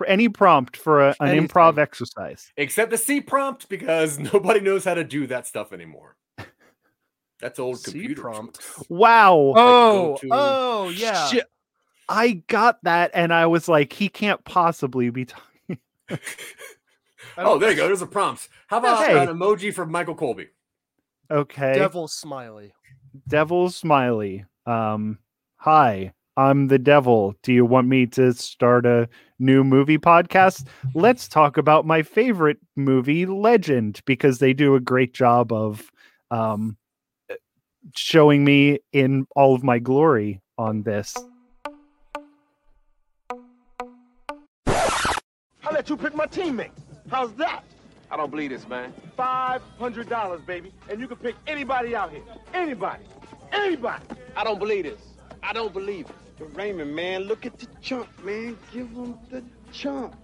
[0.05, 1.47] Any prompt for a, an Anything.
[1.47, 2.51] improv exercise.
[2.57, 6.15] except the C prompt because nobody knows how to do that stuff anymore.
[7.39, 8.55] That's old C computer prompt.
[8.59, 8.89] jokes.
[8.89, 9.53] Wow.
[9.55, 11.27] Oh, go to- oh, yeah.
[11.27, 11.45] Shit.
[12.09, 15.79] I got that and I was like, he can't possibly be talking.
[17.39, 17.85] Oh, there you go.
[17.87, 18.49] There's a prompt.
[18.67, 19.17] How about Hey.
[19.17, 20.47] an emoji from Michael Colby?
[21.29, 21.73] Okay.
[21.75, 22.73] Devil smiley.
[23.27, 24.45] Devil Smiley.
[24.65, 25.19] Um,
[25.57, 27.35] hi, I'm the devil.
[27.43, 29.07] Do you want me to start a
[29.39, 30.65] new movie podcast?
[30.95, 35.91] Let's talk about my favorite movie, Legend, because they do a great job of
[36.31, 36.77] um,
[37.95, 41.15] showing me in all of my glory on this.
[44.67, 46.71] I let you pick my teammate.
[47.09, 47.63] How's that?
[48.09, 48.93] I don't believe this, man.
[49.15, 52.23] Five hundred dollars, baby, and you can pick anybody out here.
[52.53, 53.03] Anybody.
[53.51, 54.03] Anybody.
[54.35, 55.01] I don't believe this.
[55.43, 56.15] I don't believe it.
[56.39, 58.57] But Raymond, man, look at the chump, man.
[58.71, 60.15] Give him the chump.